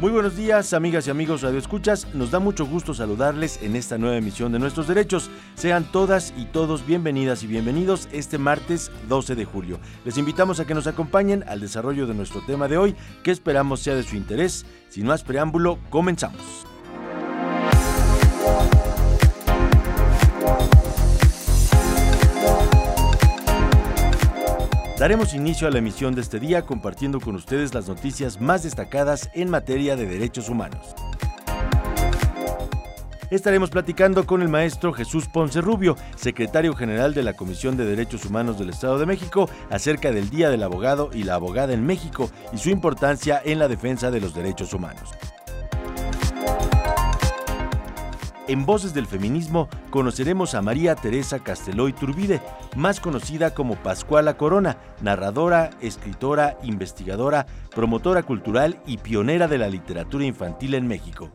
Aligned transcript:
Muy 0.00 0.12
buenos 0.12 0.34
días, 0.34 0.72
amigas 0.72 1.06
y 1.06 1.10
amigos 1.10 1.42
Radio 1.42 1.58
Escuchas. 1.58 2.06
Nos 2.14 2.30
da 2.30 2.38
mucho 2.38 2.64
gusto 2.64 2.94
saludarles 2.94 3.60
en 3.60 3.76
esta 3.76 3.98
nueva 3.98 4.16
emisión 4.16 4.50
de 4.50 4.58
Nuestros 4.58 4.88
Derechos. 4.88 5.28
Sean 5.56 5.84
todas 5.92 6.32
y 6.38 6.46
todos 6.46 6.86
bienvenidas 6.86 7.42
y 7.42 7.46
bienvenidos 7.46 8.08
este 8.10 8.38
martes 8.38 8.90
12 9.10 9.34
de 9.34 9.44
julio. 9.44 9.78
Les 10.06 10.16
invitamos 10.16 10.58
a 10.58 10.64
que 10.64 10.72
nos 10.72 10.86
acompañen 10.86 11.44
al 11.46 11.60
desarrollo 11.60 12.06
de 12.06 12.14
nuestro 12.14 12.40
tema 12.46 12.66
de 12.66 12.78
hoy, 12.78 12.96
que 13.22 13.30
esperamos 13.30 13.80
sea 13.80 13.94
de 13.94 14.02
su 14.02 14.16
interés. 14.16 14.64
Sin 14.88 15.04
más 15.04 15.22
preámbulo, 15.22 15.78
comenzamos. 15.90 16.69
Daremos 25.00 25.32
inicio 25.32 25.66
a 25.66 25.70
la 25.70 25.78
emisión 25.78 26.14
de 26.14 26.20
este 26.20 26.38
día 26.38 26.60
compartiendo 26.60 27.20
con 27.20 27.34
ustedes 27.34 27.72
las 27.72 27.88
noticias 27.88 28.38
más 28.38 28.64
destacadas 28.64 29.30
en 29.32 29.48
materia 29.48 29.96
de 29.96 30.04
derechos 30.04 30.50
humanos. 30.50 30.94
Estaremos 33.30 33.70
platicando 33.70 34.26
con 34.26 34.42
el 34.42 34.50
maestro 34.50 34.92
Jesús 34.92 35.26
Ponce 35.26 35.62
Rubio, 35.62 35.96
secretario 36.16 36.74
general 36.74 37.14
de 37.14 37.22
la 37.22 37.32
Comisión 37.32 37.78
de 37.78 37.86
Derechos 37.86 38.26
Humanos 38.26 38.58
del 38.58 38.68
Estado 38.68 38.98
de 38.98 39.06
México, 39.06 39.48
acerca 39.70 40.12
del 40.12 40.28
Día 40.28 40.50
del 40.50 40.62
Abogado 40.62 41.08
y 41.14 41.22
la 41.22 41.36
Abogada 41.36 41.72
en 41.72 41.86
México 41.86 42.30
y 42.52 42.58
su 42.58 42.68
importancia 42.68 43.40
en 43.42 43.58
la 43.58 43.68
defensa 43.68 44.10
de 44.10 44.20
los 44.20 44.34
derechos 44.34 44.74
humanos. 44.74 45.14
En 48.50 48.66
Voces 48.66 48.92
del 48.92 49.06
Feminismo 49.06 49.68
conoceremos 49.90 50.56
a 50.56 50.60
María 50.60 50.96
Teresa 50.96 51.38
Casteloy 51.38 51.92
Turbide, 51.92 52.42
más 52.74 52.98
conocida 52.98 53.54
como 53.54 53.76
Pascuala 53.76 54.36
Corona, 54.36 54.76
narradora, 55.00 55.70
escritora, 55.80 56.58
investigadora, 56.64 57.46
promotora 57.72 58.24
cultural 58.24 58.80
y 58.86 58.98
pionera 58.98 59.46
de 59.46 59.56
la 59.56 59.68
literatura 59.68 60.24
infantil 60.24 60.74
en 60.74 60.88
México. 60.88 61.30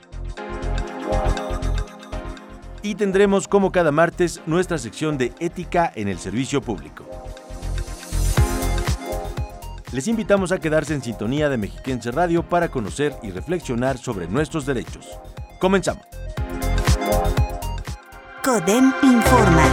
Y 2.81 2.95
tendremos 2.95 3.47
como 3.47 3.71
cada 3.71 3.93
martes 3.93 4.41
nuestra 4.45 4.77
sección 4.77 5.17
de 5.17 5.31
ética 5.39 5.89
en 5.95 6.09
el 6.09 6.19
servicio 6.19 6.61
público. 6.61 7.05
Les 9.93 10.09
invitamos 10.09 10.52
a 10.52 10.59
quedarse 10.59 10.93
en 10.93 11.02
sintonía 11.02 11.47
de 11.47 11.55
Mexiquense 11.55 12.11
Radio 12.11 12.43
para 12.43 12.67
conocer 12.67 13.16
y 13.23 13.31
reflexionar 13.31 13.97
sobre 13.97 14.27
nuestros 14.27 14.66
derechos. 14.66 15.08
Comenzamos. 15.61 16.25
CODEM 18.46 18.94
informa. 19.02 19.66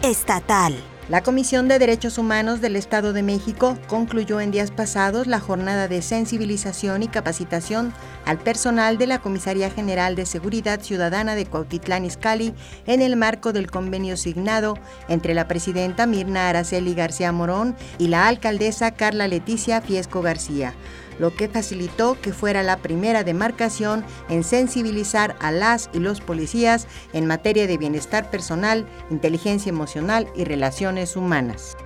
Estatal. 0.00 0.95
La 1.08 1.22
Comisión 1.22 1.68
de 1.68 1.78
Derechos 1.78 2.18
Humanos 2.18 2.60
del 2.60 2.74
Estado 2.74 3.12
de 3.12 3.22
México 3.22 3.78
concluyó 3.86 4.40
en 4.40 4.50
días 4.50 4.72
pasados 4.72 5.28
la 5.28 5.38
jornada 5.38 5.86
de 5.86 6.02
sensibilización 6.02 7.04
y 7.04 7.06
capacitación 7.06 7.94
al 8.24 8.38
personal 8.38 8.98
de 8.98 9.06
la 9.06 9.20
Comisaría 9.20 9.70
General 9.70 10.16
de 10.16 10.26
Seguridad 10.26 10.80
Ciudadana 10.80 11.36
de 11.36 11.46
Cuautitlán 11.46 12.04
Izcalli 12.04 12.54
en 12.88 13.02
el 13.02 13.14
marco 13.14 13.52
del 13.52 13.70
convenio 13.70 14.16
signado 14.16 14.78
entre 15.08 15.32
la 15.32 15.46
presidenta 15.46 16.06
Mirna 16.06 16.48
Araceli 16.48 16.92
García 16.92 17.30
Morón 17.30 17.76
y 17.98 18.08
la 18.08 18.26
alcaldesa 18.26 18.90
Carla 18.90 19.28
Leticia 19.28 19.80
Fiesco 19.80 20.22
García 20.22 20.74
lo 21.18 21.34
que 21.34 21.48
facilitó 21.48 22.20
que 22.20 22.32
fuera 22.32 22.62
la 22.62 22.78
primera 22.78 23.24
demarcación 23.24 24.04
en 24.28 24.44
sensibilizar 24.44 25.36
a 25.40 25.50
las 25.50 25.90
y 25.92 25.98
los 25.98 26.20
policías 26.20 26.86
en 27.12 27.26
materia 27.26 27.66
de 27.66 27.78
bienestar 27.78 28.30
personal, 28.30 28.86
inteligencia 29.10 29.70
emocional 29.70 30.28
y 30.34 30.44
relaciones 30.44 31.16
humanas. 31.16 31.76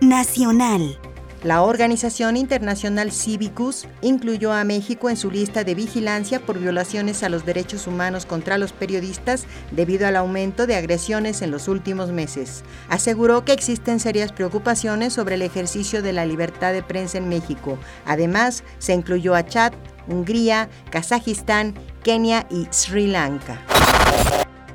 Nacional. 0.00 0.98
La 1.44 1.62
Organización 1.62 2.36
Internacional 2.36 3.10
Civicus 3.10 3.88
incluyó 4.00 4.52
a 4.52 4.62
México 4.62 5.10
en 5.10 5.16
su 5.16 5.28
lista 5.28 5.64
de 5.64 5.74
vigilancia 5.74 6.38
por 6.38 6.60
violaciones 6.60 7.24
a 7.24 7.28
los 7.28 7.44
derechos 7.44 7.88
humanos 7.88 8.26
contra 8.26 8.58
los 8.58 8.72
periodistas 8.72 9.46
debido 9.72 10.06
al 10.06 10.14
aumento 10.14 10.68
de 10.68 10.76
agresiones 10.76 11.42
en 11.42 11.50
los 11.50 11.66
últimos 11.66 12.12
meses. 12.12 12.62
Aseguró 12.88 13.44
que 13.44 13.52
existen 13.52 13.98
serias 13.98 14.30
preocupaciones 14.30 15.14
sobre 15.14 15.34
el 15.34 15.42
ejercicio 15.42 16.00
de 16.00 16.12
la 16.12 16.26
libertad 16.26 16.72
de 16.72 16.84
prensa 16.84 17.18
en 17.18 17.28
México. 17.28 17.76
Además, 18.06 18.62
se 18.78 18.92
incluyó 18.92 19.34
a 19.34 19.44
Chad, 19.44 19.72
Hungría, 20.06 20.68
Kazajistán, 20.90 21.74
Kenia 22.04 22.46
y 22.50 22.68
Sri 22.70 23.08
Lanka. 23.08 23.60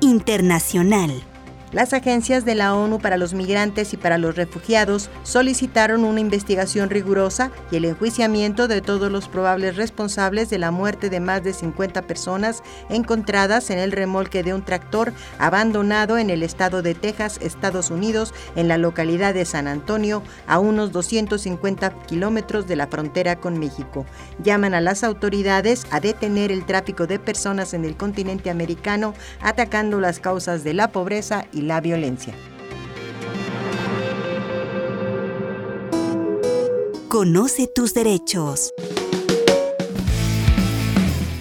Internacional. 0.00 1.22
Las 1.70 1.92
agencias 1.92 2.46
de 2.46 2.54
la 2.54 2.74
ONU 2.74 2.98
para 2.98 3.18
los 3.18 3.34
migrantes 3.34 3.92
y 3.92 3.98
para 3.98 4.16
los 4.16 4.36
refugiados 4.36 5.10
solicitaron 5.22 6.04
una 6.04 6.20
investigación 6.20 6.88
rigurosa 6.88 7.50
y 7.70 7.76
el 7.76 7.84
enjuiciamiento 7.84 8.68
de 8.68 8.80
todos 8.80 9.12
los 9.12 9.28
probables 9.28 9.76
responsables 9.76 10.48
de 10.48 10.58
la 10.58 10.70
muerte 10.70 11.10
de 11.10 11.20
más 11.20 11.44
de 11.44 11.52
50 11.52 12.02
personas 12.02 12.62
encontradas 12.88 13.68
en 13.68 13.78
el 13.78 13.92
remolque 13.92 14.42
de 14.42 14.54
un 14.54 14.64
tractor 14.64 15.12
abandonado 15.38 16.16
en 16.16 16.30
el 16.30 16.42
estado 16.42 16.80
de 16.80 16.94
Texas, 16.94 17.38
Estados 17.42 17.90
Unidos, 17.90 18.32
en 18.56 18.66
la 18.66 18.78
localidad 18.78 19.34
de 19.34 19.44
San 19.44 19.68
Antonio, 19.68 20.22
a 20.46 20.58
unos 20.60 20.90
250 20.92 21.90
kilómetros 22.06 22.66
de 22.66 22.76
la 22.76 22.86
frontera 22.86 23.36
con 23.36 23.58
México. 23.58 24.06
Llaman 24.42 24.72
a 24.72 24.80
las 24.80 25.04
autoridades 25.04 25.86
a 25.90 26.00
detener 26.00 26.50
el 26.50 26.64
tráfico 26.64 27.06
de 27.06 27.18
personas 27.18 27.74
en 27.74 27.84
el 27.84 27.94
continente 27.94 28.48
americano, 28.48 29.12
atacando 29.42 30.00
las 30.00 30.18
causas 30.18 30.64
de 30.64 30.72
la 30.72 30.92
pobreza 30.92 31.44
y 31.52 31.57
la 31.62 31.80
violencia. 31.80 32.34
Conoce 37.08 37.66
tus 37.66 37.94
derechos. 37.94 38.72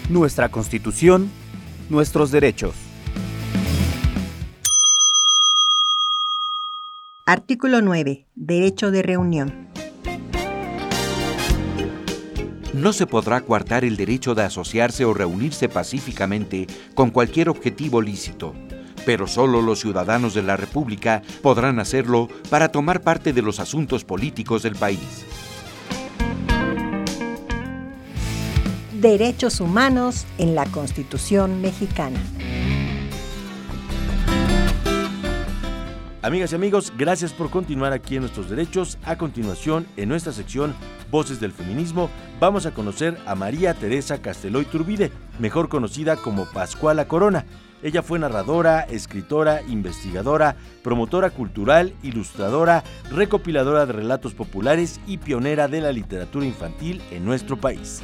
Nuestra 0.10 0.50
Constitución, 0.50 1.30
nuestros 1.90 2.32
derechos. 2.32 2.74
Artículo 7.26 7.82
9. 7.82 8.26
Derecho 8.36 8.92
de 8.92 9.04
reunión. 9.04 9.68
No 12.74 12.94
se 12.94 13.06
podrá 13.06 13.42
coartar 13.42 13.84
el 13.84 13.98
derecho 13.98 14.36
de 14.36 14.44
asociarse 14.44 15.04
o 15.04 15.14
reunirse 15.14 15.68
pacíficamente 15.68 16.68
con 16.96 17.10
cualquier 17.10 17.50
objetivo 17.50 18.02
lícito 18.02 18.54
pero 19.08 19.26
solo 19.26 19.62
los 19.62 19.80
ciudadanos 19.80 20.34
de 20.34 20.44
la 20.44 20.58
República 20.58 21.22
podrán 21.42 21.80
hacerlo 21.80 22.28
para 22.50 22.74
tomar 22.74 23.00
parte 23.00 23.32
de 23.32 23.42
los 23.42 23.62
asuntos 23.62 24.04
políticos 24.04 24.64
del 24.64 24.76
país. 24.76 25.26
Derechos 28.92 29.62
humanos 29.62 30.26
en 30.38 30.56
la 30.56 30.66
Constitución 30.66 31.62
mexicana. 31.62 32.20
Amigas 36.22 36.52
y 36.52 36.56
amigos, 36.56 36.92
gracias 36.98 37.32
por 37.32 37.50
continuar 37.50 37.94
aquí 37.94 38.16
en 38.16 38.24
Nuestros 38.24 38.50
Derechos. 38.50 38.98
A 39.06 39.18
continuación, 39.18 39.88
en 39.96 40.10
nuestra 40.10 40.34
sección 40.34 40.76
Voces 41.10 41.40
del 41.40 41.54
Feminismo, 41.54 42.10
vamos 42.42 42.66
a 42.66 42.74
conocer 42.74 43.18
a 43.26 43.36
María 43.36 43.74
Teresa 43.74 44.22
Casteloy 44.22 44.66
Turbide, 44.66 45.14
mejor 45.40 45.70
conocida 45.70 46.18
como 46.18 46.44
Pascuala 46.52 47.08
Corona. 47.08 47.46
Ella 47.84 48.02
fue 48.02 48.18
narradora, 48.18 48.82
escritora, 48.82 49.62
investigadora, 49.68 50.56
promotora 50.84 51.30
cultural, 51.30 51.94
ilustradora, 52.02 52.84
recopiladora 53.12 53.86
de 53.86 53.94
relatos 53.94 54.34
populares 54.34 55.00
y 55.06 55.18
pionera 55.18 55.68
de 55.68 55.82
la 55.82 55.92
literatura 55.92 56.46
infantil 56.46 57.02
en 57.12 57.24
nuestro 57.24 57.58
país. 57.58 58.02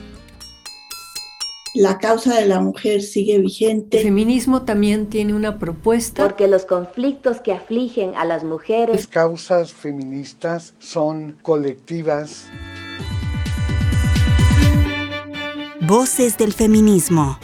La 1.75 1.97
causa 1.97 2.35
de 2.35 2.45
la 2.45 2.59
mujer 2.59 3.01
sigue 3.01 3.39
vigente. 3.39 3.97
El 3.97 4.03
feminismo 4.03 4.61
también 4.61 5.09
tiene 5.09 5.33
una 5.33 5.57
propuesta. 5.57 6.21
Porque 6.21 6.47
los 6.47 6.65
conflictos 6.65 7.41
que 7.41 7.51
afligen 7.51 8.13
a 8.13 8.25
las 8.25 8.43
mujeres. 8.43 8.95
Las 8.95 9.07
causas 9.07 9.73
feministas 9.73 10.75
son 10.77 11.35
colectivas. 11.41 12.45
Voces 15.81 16.37
del 16.37 16.53
feminismo. 16.53 17.39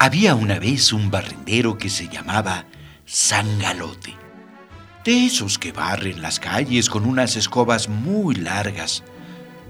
Había 0.00 0.36
una 0.36 0.60
vez 0.60 0.92
un 0.92 1.10
barrendero 1.10 1.76
que 1.76 1.90
se 1.90 2.08
llamaba 2.08 2.66
Sangalote. 3.04 4.14
de 5.04 5.26
esos 5.26 5.58
que 5.58 5.72
barren 5.72 6.22
las 6.22 6.38
calles 6.38 6.88
con 6.88 7.04
unas 7.04 7.34
escobas 7.34 7.88
muy 7.88 8.34
largas. 8.36 9.02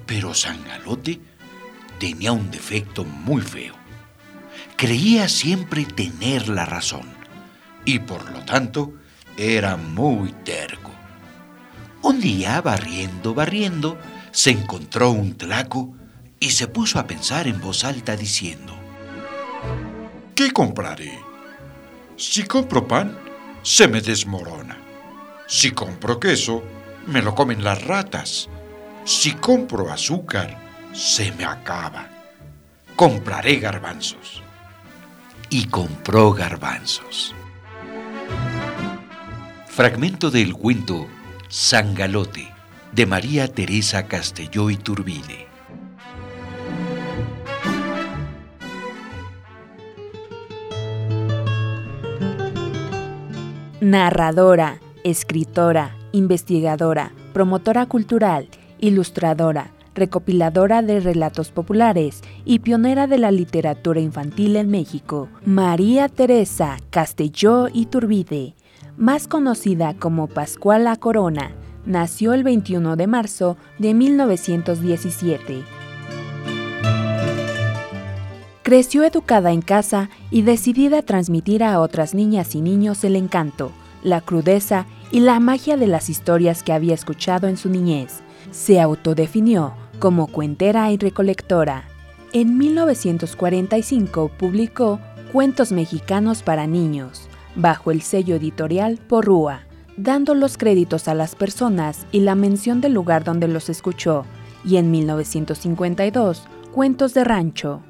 Pero 0.05 0.35
Sangalote 0.35 1.21
tenía 1.99 2.33
un 2.33 2.51
defecto 2.51 3.05
muy 3.05 3.41
feo. 3.41 3.75
Creía 4.77 5.29
siempre 5.29 5.85
tener 5.85 6.49
la 6.49 6.67
razón 6.67 7.09
y 7.85 8.01
por 8.01 8.31
lo 8.31 8.45
tanto 8.45 8.93
era 9.39 9.77
muy 9.77 10.33
terco. 10.45 10.91
Un 12.03 12.21
día, 12.21 12.61
barriendo, 12.61 13.33
barriendo, 13.33 13.99
se 14.31 14.51
encontró 14.51 15.11
un 15.11 15.37
tlaco 15.37 15.95
y 16.39 16.51
se 16.51 16.67
puso 16.67 16.99
a 16.99 17.07
pensar 17.07 17.47
en 17.49 17.61
voz 17.61 17.85
alta 17.85 18.17
diciendo, 18.17 18.79
¿Qué 20.39 20.53
compraré? 20.53 21.19
Si 22.17 22.45
compro 22.45 22.87
pan, 22.87 23.19
se 23.65 23.89
me 23.89 24.01
desmorona. 24.01 24.79
Si 25.49 25.73
compro 25.73 26.21
queso, 26.21 26.63
me 27.09 27.23
lo 27.23 27.35
comen 27.35 27.65
las 27.65 27.83
ratas. 27.85 28.49
Si 29.05 29.33
compro 29.33 29.91
azúcar, 29.91 30.57
se 30.93 31.33
me 31.33 31.45
acaba. 31.45 32.09
Compraré 32.95 33.57
garbanzos. 33.57 34.41
Y 35.51 35.67
compró 35.67 36.33
garbanzos. 36.33 37.35
Fragmento 39.67 40.31
del 40.31 40.55
cuento 40.55 41.09
Sangalote 41.49 42.49
de 42.93 43.07
María 43.07 43.53
Teresa 43.53 44.07
Castelló 44.07 44.71
y 44.71 44.77
Turbide. 44.77 45.48
Narradora, 53.81 54.81
escritora, 55.05 55.95
investigadora, 56.11 57.13
promotora 57.33 57.87
cultural, 57.87 58.49
ilustradora, 58.81 59.71
recopiladora 59.95 60.83
de 60.83 60.99
relatos 60.99 61.53
populares 61.53 62.23
y 62.45 62.59
pionera 62.59 63.07
de 63.07 63.19
la 63.19 63.31
literatura 63.31 64.01
infantil 64.01 64.57
en 64.57 64.69
México, 64.69 65.29
María 65.45 66.09
Teresa 66.09 66.79
Castelló 66.91 67.69
y 67.73 67.87
Turbide, 67.87 68.57
más 68.97 69.29
conocida 69.29 69.95
como 69.95 70.27
Pascuala 70.27 70.97
Corona, 70.97 71.53
nació 71.87 72.33
el 72.33 72.43
21 72.43 72.97
de 72.97 73.07
marzo 73.07 73.57
de 73.79 73.95
1917. 73.95 75.78
Creció 78.69 79.03
educada 79.05 79.53
en 79.53 79.63
casa 79.63 80.11
y 80.31 80.43
decidida 80.43 80.99
a 80.99 81.03
transmitir 81.03 81.65
a 81.65 81.81
otras 81.81 82.13
niñas 82.13 82.55
y 82.55 82.61
niños 82.61 83.03
el 83.03 83.17
encanto, 83.17 83.73
la 84.03 84.21
crudeza 84.21 84.85
y 85.11 85.21
la 85.21 85.41
magia 85.41 85.79
de 85.79 85.87
las 85.87 86.11
historias 86.11 86.63
que 86.63 86.75
había 86.75 86.93
escuchado 86.93 87.49
en 87.49 87.57
su 87.57 87.71
niñez. 87.71 88.21
Se 88.51 88.79
autodefinió 88.79 89.73
como 89.99 90.27
cuentera 90.27 90.93
y 90.93 90.99
recolectora. 90.99 91.85
En 92.35 92.59
1945 92.59 94.33
publicó 94.37 95.01
Cuentos 95.33 95.73
Mexicanos 95.73 96.43
para 96.43 96.67
Niños, 96.67 97.27
bajo 97.57 97.91
el 97.91 98.03
sello 98.03 98.37
editorial 98.37 98.99
Porrúa, 98.99 99.63
dando 99.97 100.35
los 100.35 100.59
créditos 100.59 101.09
a 101.09 101.15
las 101.15 101.37
personas 101.37 102.07
y 102.13 102.21
la 102.21 102.35
mención 102.35 102.83
del 102.83 102.93
lugar 102.93 103.25
donde 103.25 103.49
los 103.49 103.71
escuchó, 103.71 104.27
y 104.63 104.77
en 104.77 104.91
1952, 104.91 106.43
Cuentos 106.75 107.15
de 107.15 107.25
Rancho. 107.25 107.81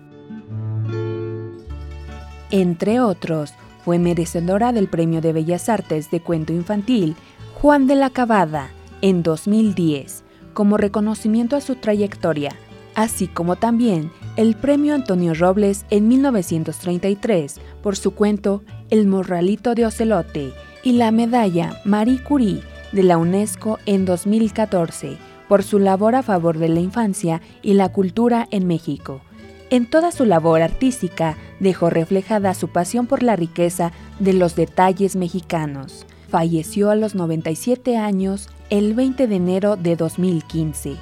Entre 2.50 3.00
otros, 3.00 3.52
fue 3.84 3.98
merecedora 3.98 4.72
del 4.72 4.88
Premio 4.88 5.20
de 5.20 5.32
Bellas 5.32 5.68
Artes 5.68 6.10
de 6.10 6.20
Cuento 6.20 6.52
Infantil 6.52 7.16
Juan 7.54 7.86
de 7.86 7.94
la 7.94 8.10
Cabada 8.10 8.70
en 9.02 9.22
2010, 9.22 10.24
como 10.54 10.76
reconocimiento 10.76 11.56
a 11.56 11.60
su 11.60 11.76
trayectoria, 11.76 12.54
así 12.94 13.26
como 13.28 13.56
también 13.56 14.10
el 14.36 14.54
Premio 14.54 14.94
Antonio 14.94 15.34
Robles 15.34 15.84
en 15.90 16.08
1933 16.08 17.60
por 17.82 17.96
su 17.96 18.12
cuento 18.12 18.62
El 18.90 19.06
Morralito 19.06 19.74
de 19.74 19.86
Ocelote 19.86 20.52
y 20.82 20.92
la 20.92 21.10
medalla 21.10 21.80
Marie 21.84 22.22
Curie 22.22 22.62
de 22.92 23.02
la 23.02 23.18
UNESCO 23.18 23.78
en 23.86 24.04
2014 24.04 25.18
por 25.48 25.62
su 25.62 25.78
labor 25.78 26.14
a 26.14 26.22
favor 26.22 26.58
de 26.58 26.68
la 26.68 26.80
infancia 26.80 27.40
y 27.62 27.74
la 27.74 27.90
cultura 27.90 28.46
en 28.50 28.66
México. 28.66 29.20
En 29.70 29.84
toda 29.84 30.12
su 30.12 30.24
labor 30.24 30.62
artística 30.62 31.36
dejó 31.60 31.90
reflejada 31.90 32.54
su 32.54 32.68
pasión 32.68 33.06
por 33.06 33.22
la 33.22 33.36
riqueza 33.36 33.92
de 34.18 34.32
los 34.32 34.56
detalles 34.56 35.14
mexicanos. 35.14 36.06
Falleció 36.30 36.90
a 36.90 36.94
los 36.94 37.14
97 37.14 37.98
años 37.98 38.48
el 38.70 38.94
20 38.94 39.26
de 39.26 39.36
enero 39.36 39.76
de 39.76 39.96
2015. 39.96 40.96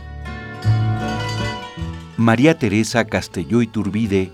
María 2.17 2.59
Teresa 2.59 3.05
Castelló 3.05 3.63
y 3.63 3.69
Turbide 3.69 4.33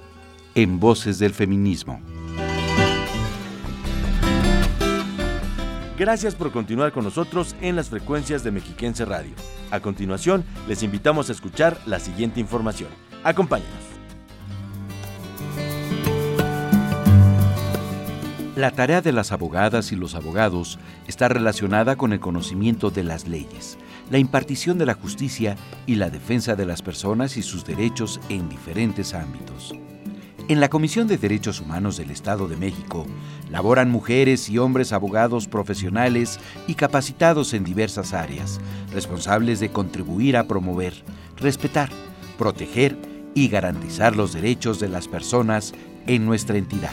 en 0.55 0.81
Voces 0.81 1.19
del 1.19 1.35
Feminismo. 1.35 2.01
Gracias 5.99 6.35
por 6.35 6.53
continuar 6.53 6.93
con 6.93 7.05
nosotros 7.05 7.55
en 7.61 7.77
las 7.77 7.91
frecuencias 7.91 8.43
de 8.43 8.51
Mexiquense 8.51 9.05
Radio. 9.05 9.35
A 9.71 9.81
continuación, 9.81 10.45
les 10.69 10.83
invitamos 10.83 11.29
a 11.29 11.33
escuchar 11.33 11.79
la 11.87 12.01
siguiente 12.01 12.41
información. 12.41 12.89
Acompáñenos. 13.25 13.92
La 18.63 18.71
tarea 18.71 19.03
de 19.03 19.11
las 19.11 19.33
abogadas 19.33 19.91
y 19.91 19.97
los 19.97 20.15
abogados 20.15 20.79
está 21.09 21.27
relacionada 21.27 21.97
con 21.97 22.13
el 22.13 22.21
conocimiento 22.21 22.93
de 22.93 23.03
las 23.03 23.27
leyes, 23.27 23.77
la 24.09 24.19
impartición 24.19 24.79
de 24.79 24.87
la 24.87 24.95
justicia 24.95 25.57
y 25.85 25.97
la 25.97 26.11
defensa 26.11 26.55
de 26.55 26.65
las 26.65 26.81
personas 26.81 27.37
y 27.37 27.43
sus 27.43 27.65
derechos 27.65 28.21
en 28.29 28.49
diferentes 28.49 29.15
ámbitos. 29.15 29.75
En 30.47 30.61
la 30.61 30.69
Comisión 30.69 31.09
de 31.09 31.19
Derechos 31.19 31.61
Humanos 31.61 31.97
del 31.97 32.13
Estado 32.13 32.47
de 32.47 32.57
México 32.57 33.05
laboran 33.51 33.91
mujeres 33.91 34.49
y 34.49 34.59
hombres 34.59 34.93
abogados 34.93 35.49
profesionales 35.49 36.39
y 36.69 36.77
capacitados 36.77 37.55
en 37.55 37.65
diversas 37.65 38.13
áreas, 38.13 38.61
responsables 38.93 39.59
de 39.59 39.73
contribuir 39.73 40.37
a 40.37 40.47
promover, 40.47 40.95
respetar, 41.37 41.91
proteger 42.39 42.97
y 43.35 43.49
garantizar 43.49 44.15
los 44.15 44.33
derechos 44.33 44.79
de 44.79 44.89
las 44.89 45.09
personas 45.09 45.75
en 46.07 46.25
nuestra 46.25 46.59
entidad. 46.59 46.93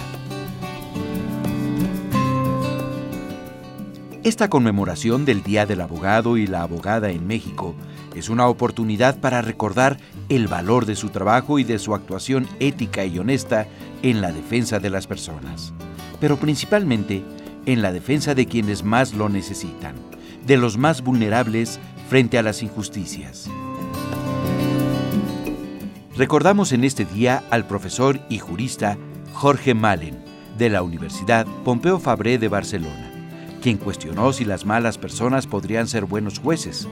Esta 4.21 4.49
conmemoración 4.49 5.23
del 5.23 5.43
Día 5.43 5.65
del 5.65 5.79
Abogado 5.79 6.35
y 6.35 6.45
la 6.45 6.61
Abogada 6.63 7.09
en 7.09 7.25
México 7.25 7.73
es 8.13 8.27
una 8.27 8.49
oportunidad 8.49 9.17
para 9.17 9.41
recordar 9.41 9.97
el 10.27 10.49
valor 10.49 10.85
de 10.85 10.97
su 10.97 11.07
trabajo 11.07 11.57
y 11.57 11.63
de 11.63 11.79
su 11.79 11.95
actuación 11.95 12.45
ética 12.59 13.05
y 13.05 13.17
honesta 13.17 13.65
en 14.01 14.19
la 14.19 14.33
defensa 14.33 14.79
de 14.79 14.89
las 14.89 15.07
personas, 15.07 15.73
pero 16.19 16.35
principalmente 16.35 17.23
en 17.65 17.81
la 17.81 17.93
defensa 17.93 18.35
de 18.35 18.45
quienes 18.45 18.83
más 18.83 19.13
lo 19.13 19.29
necesitan, 19.29 19.95
de 20.45 20.57
los 20.57 20.77
más 20.77 21.01
vulnerables 21.01 21.79
frente 22.09 22.37
a 22.37 22.43
las 22.43 22.61
injusticias. 22.61 23.49
Recordamos 26.17 26.73
en 26.73 26.83
este 26.83 27.05
día 27.05 27.41
al 27.51 27.67
profesor 27.67 28.19
y 28.27 28.39
jurista 28.39 28.97
Jorge 29.31 29.73
Malen, 29.73 30.19
de 30.57 30.69
la 30.69 30.81
Universidad 30.81 31.47
Pompeu 31.63 31.99
Fabré 31.99 32.37
de 32.37 32.49
Barcelona 32.49 33.18
quien 33.61 33.77
cuestionó 33.77 34.33
si 34.33 34.45
las 34.45 34.65
malas 34.65 34.97
personas 34.97 35.47
podrían 35.47 35.87
ser 35.87 36.05
buenos 36.05 36.39
jueces, 36.39 36.87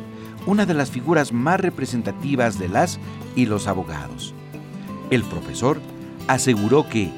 una 0.46 0.66
de 0.66 0.74
las 0.74 0.92
figuras 0.92 1.32
más 1.32 1.60
representativas 1.60 2.60
de 2.60 2.70
las 2.70 3.00
y 3.36 3.46
los 3.46 3.68
abogados. 3.68 4.34
El 5.10 5.24
profesor 5.24 5.80
aseguró 6.28 6.88
que 6.88 7.10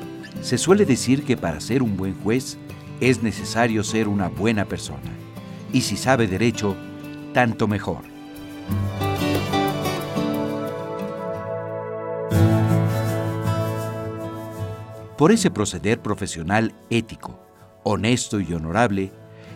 se 0.42 0.58
suele 0.58 0.86
decir 0.86 1.24
que 1.24 1.38
para 1.38 1.60
ser 1.60 1.84
un 1.84 1.98
buen 1.98 2.16
juez 2.22 2.58
es 3.02 3.24
necesario 3.24 3.84
ser 3.84 4.08
una 4.08 4.30
buena 4.30 4.66
persona, 4.66 5.12
y 5.74 5.82
si 5.82 5.98
sabe 5.98 6.28
derecho, 6.28 6.76
tanto 7.34 7.68
mejor. 7.68 8.04
Por 15.18 15.34
ese 15.34 15.52
proceder 15.52 16.02
profesional 16.02 16.74
ético, 16.90 17.46
honesto 17.84 18.40
y 18.40 18.54
honorable, 18.54 19.12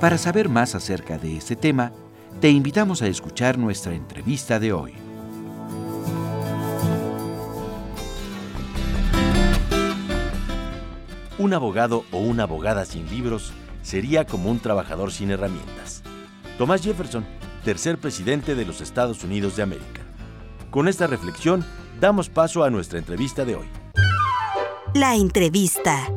Para 0.00 0.16
saber 0.16 0.48
más 0.48 0.76
acerca 0.76 1.18
de 1.18 1.36
este 1.36 1.56
tema, 1.56 1.90
te 2.40 2.50
invitamos 2.50 3.02
a 3.02 3.08
escuchar 3.08 3.58
nuestra 3.58 3.94
entrevista 3.94 4.60
de 4.60 4.72
hoy. 4.72 4.94
Un 11.38 11.52
abogado 11.52 12.04
o 12.12 12.18
una 12.18 12.44
abogada 12.44 12.84
sin 12.84 13.08
libros 13.10 13.52
sería 13.82 14.24
como 14.24 14.50
un 14.50 14.60
trabajador 14.60 15.10
sin 15.10 15.30
herramientas. 15.30 16.02
Thomas 16.58 16.82
Jefferson, 16.82 17.24
tercer 17.64 17.98
presidente 17.98 18.54
de 18.54 18.64
los 18.64 18.80
Estados 18.80 19.24
Unidos 19.24 19.56
de 19.56 19.64
América. 19.64 20.02
Con 20.70 20.86
esta 20.86 21.08
reflexión, 21.08 21.64
damos 22.00 22.28
paso 22.28 22.62
a 22.62 22.70
nuestra 22.70 23.00
entrevista 23.00 23.44
de 23.44 23.56
hoy. 23.56 23.66
La 24.94 25.16
entrevista. 25.16 26.08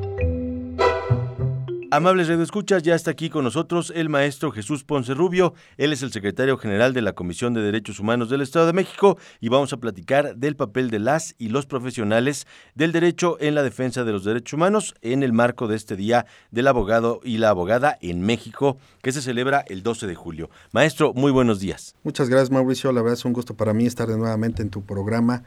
Amables 1.93 2.29
Escuchas, 2.29 2.83
ya 2.83 2.95
está 2.95 3.11
aquí 3.11 3.29
con 3.29 3.43
nosotros 3.43 3.91
el 3.93 4.07
maestro 4.07 4.49
Jesús 4.53 4.85
Ponce 4.85 5.13
Rubio. 5.13 5.55
Él 5.75 5.91
es 5.91 6.01
el 6.03 6.13
secretario 6.13 6.57
general 6.57 6.93
de 6.93 7.01
la 7.01 7.11
Comisión 7.11 7.53
de 7.53 7.61
Derechos 7.61 7.99
Humanos 7.99 8.29
del 8.29 8.39
Estado 8.39 8.65
de 8.65 8.71
México 8.71 9.17
y 9.41 9.49
vamos 9.49 9.73
a 9.73 9.77
platicar 9.77 10.37
del 10.37 10.55
papel 10.55 10.89
de 10.89 10.99
las 10.99 11.35
y 11.37 11.49
los 11.49 11.65
profesionales 11.65 12.47
del 12.75 12.93
derecho 12.93 13.35
en 13.41 13.55
la 13.55 13.61
defensa 13.61 14.05
de 14.05 14.13
los 14.13 14.23
derechos 14.23 14.53
humanos 14.53 14.95
en 15.01 15.21
el 15.21 15.33
marco 15.33 15.67
de 15.67 15.75
este 15.75 15.97
Día 15.97 16.25
del 16.49 16.67
Abogado 16.67 17.19
y 17.25 17.39
la 17.39 17.49
Abogada 17.49 17.97
en 17.99 18.21
México, 18.21 18.77
que 19.01 19.11
se 19.11 19.21
celebra 19.21 19.59
el 19.67 19.83
12 19.83 20.07
de 20.07 20.15
julio. 20.15 20.49
Maestro, 20.71 21.13
muy 21.13 21.33
buenos 21.33 21.59
días. 21.59 21.95
Muchas 22.05 22.29
gracias, 22.29 22.51
Mauricio. 22.51 22.93
La 22.93 23.01
verdad 23.01 23.19
es 23.19 23.25
un 23.25 23.33
gusto 23.33 23.55
para 23.55 23.73
mí 23.73 23.85
estar 23.85 24.07
de 24.07 24.17
nuevamente 24.17 24.61
en 24.61 24.69
tu 24.69 24.81
programa, 24.85 25.43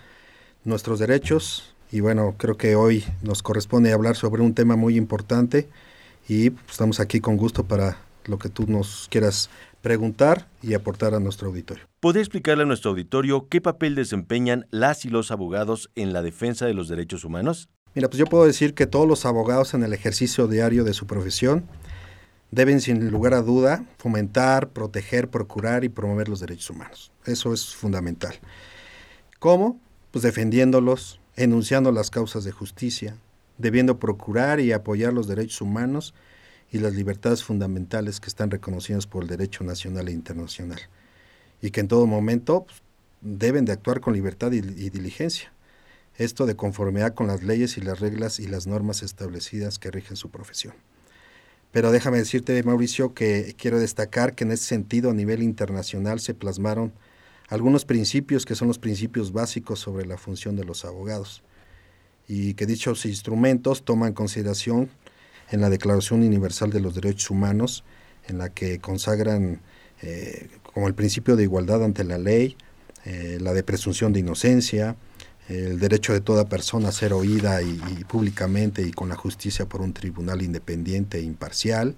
Nuestros 0.62 0.98
Derechos. 0.98 1.74
Y 1.90 2.00
bueno, 2.00 2.34
creo 2.36 2.58
que 2.58 2.76
hoy 2.76 3.02
nos 3.22 3.42
corresponde 3.42 3.94
hablar 3.94 4.14
sobre 4.14 4.42
un 4.42 4.52
tema 4.52 4.76
muy 4.76 4.98
importante 4.98 5.70
y 6.28 6.50
pues, 6.50 6.70
estamos 6.70 7.00
aquí 7.00 7.20
con 7.20 7.36
gusto 7.36 7.64
para 7.64 7.98
lo 8.26 8.38
que 8.38 8.48
tú 8.48 8.66
nos 8.66 9.08
quieras 9.10 9.50
preguntar 9.82 10.48
y 10.62 10.74
aportar 10.74 11.14
a 11.14 11.20
nuestro 11.20 11.48
auditorio. 11.48 11.84
¿Podría 12.00 12.22
explicarle 12.22 12.62
a 12.62 12.66
nuestro 12.66 12.92
auditorio 12.92 13.48
qué 13.48 13.60
papel 13.60 13.94
desempeñan 13.94 14.66
las 14.70 15.04
y 15.04 15.10
los 15.10 15.30
abogados 15.30 15.90
en 15.94 16.12
la 16.12 16.22
defensa 16.22 16.66
de 16.66 16.74
los 16.74 16.88
derechos 16.88 17.24
humanos? 17.24 17.68
Mira, 17.94 18.08
pues 18.08 18.18
yo 18.18 18.26
puedo 18.26 18.46
decir 18.46 18.74
que 18.74 18.86
todos 18.86 19.06
los 19.06 19.26
abogados 19.26 19.74
en 19.74 19.82
el 19.84 19.92
ejercicio 19.92 20.48
diario 20.48 20.84
de 20.84 20.94
su 20.94 21.06
profesión 21.06 21.66
deben 22.50 22.80
sin 22.80 23.10
lugar 23.10 23.34
a 23.34 23.42
duda 23.42 23.84
fomentar, 23.98 24.70
proteger, 24.70 25.28
procurar 25.28 25.84
y 25.84 25.88
promover 25.88 26.28
los 26.28 26.40
derechos 26.40 26.70
humanos. 26.70 27.12
Eso 27.26 27.52
es 27.52 27.74
fundamental. 27.74 28.34
¿Cómo? 29.38 29.78
Pues 30.10 30.22
defendiéndolos, 30.22 31.20
enunciando 31.36 31.92
las 31.92 32.10
causas 32.10 32.44
de 32.44 32.52
justicia, 32.52 33.18
debiendo 33.58 33.98
procurar 33.98 34.60
y 34.60 34.72
apoyar 34.72 35.12
los 35.12 35.28
derechos 35.28 35.60
humanos 35.60 36.14
y 36.70 36.78
las 36.78 36.94
libertades 36.94 37.44
fundamentales 37.44 38.20
que 38.20 38.28
están 38.28 38.50
reconocidas 38.50 39.06
por 39.06 39.22
el 39.22 39.28
derecho 39.28 39.64
nacional 39.64 40.08
e 40.08 40.12
internacional, 40.12 40.80
y 41.62 41.70
que 41.70 41.80
en 41.80 41.88
todo 41.88 42.06
momento 42.06 42.64
pues, 42.64 42.82
deben 43.20 43.64
de 43.64 43.72
actuar 43.72 44.00
con 44.00 44.14
libertad 44.14 44.52
y, 44.52 44.58
y 44.58 44.90
diligencia. 44.90 45.52
Esto 46.16 46.46
de 46.46 46.56
conformidad 46.56 47.14
con 47.14 47.26
las 47.26 47.42
leyes 47.42 47.76
y 47.76 47.80
las 47.80 48.00
reglas 48.00 48.38
y 48.38 48.46
las 48.46 48.66
normas 48.66 49.02
establecidas 49.02 49.78
que 49.78 49.90
rigen 49.90 50.16
su 50.16 50.30
profesión. 50.30 50.74
Pero 51.72 51.90
déjame 51.90 52.18
decirte, 52.18 52.62
Mauricio, 52.62 53.14
que 53.14 53.56
quiero 53.58 53.80
destacar 53.80 54.36
que 54.36 54.44
en 54.44 54.52
ese 54.52 54.64
sentido 54.64 55.10
a 55.10 55.14
nivel 55.14 55.42
internacional 55.42 56.20
se 56.20 56.32
plasmaron 56.32 56.92
algunos 57.48 57.84
principios 57.84 58.44
que 58.44 58.54
son 58.54 58.68
los 58.68 58.78
principios 58.78 59.32
básicos 59.32 59.80
sobre 59.80 60.06
la 60.06 60.16
función 60.16 60.54
de 60.54 60.64
los 60.64 60.84
abogados 60.84 61.42
y 62.26 62.54
que 62.54 62.66
dichos 62.66 63.04
instrumentos 63.06 63.84
toman 63.84 64.12
consideración 64.12 64.90
en 65.50 65.60
la 65.60 65.70
Declaración 65.70 66.22
Universal 66.22 66.70
de 66.70 66.80
los 66.80 66.94
Derechos 66.94 67.30
Humanos, 67.30 67.84
en 68.26 68.38
la 68.38 68.48
que 68.48 68.78
consagran 68.78 69.60
eh, 70.02 70.48
como 70.72 70.88
el 70.88 70.94
principio 70.94 71.36
de 71.36 71.44
igualdad 71.44 71.84
ante 71.84 72.04
la 72.04 72.18
ley, 72.18 72.56
eh, 73.04 73.38
la 73.40 73.52
de 73.52 73.62
presunción 73.62 74.12
de 74.12 74.20
inocencia, 74.20 74.96
el 75.48 75.78
derecho 75.78 76.14
de 76.14 76.22
toda 76.22 76.48
persona 76.48 76.88
a 76.88 76.92
ser 76.92 77.12
oída 77.12 77.60
y, 77.60 77.78
y, 77.90 78.04
públicamente 78.04 78.82
y 78.82 78.92
con 78.92 79.10
la 79.10 79.16
justicia 79.16 79.66
por 79.66 79.82
un 79.82 79.92
tribunal 79.92 80.40
independiente 80.40 81.18
e 81.18 81.22
imparcial, 81.22 81.96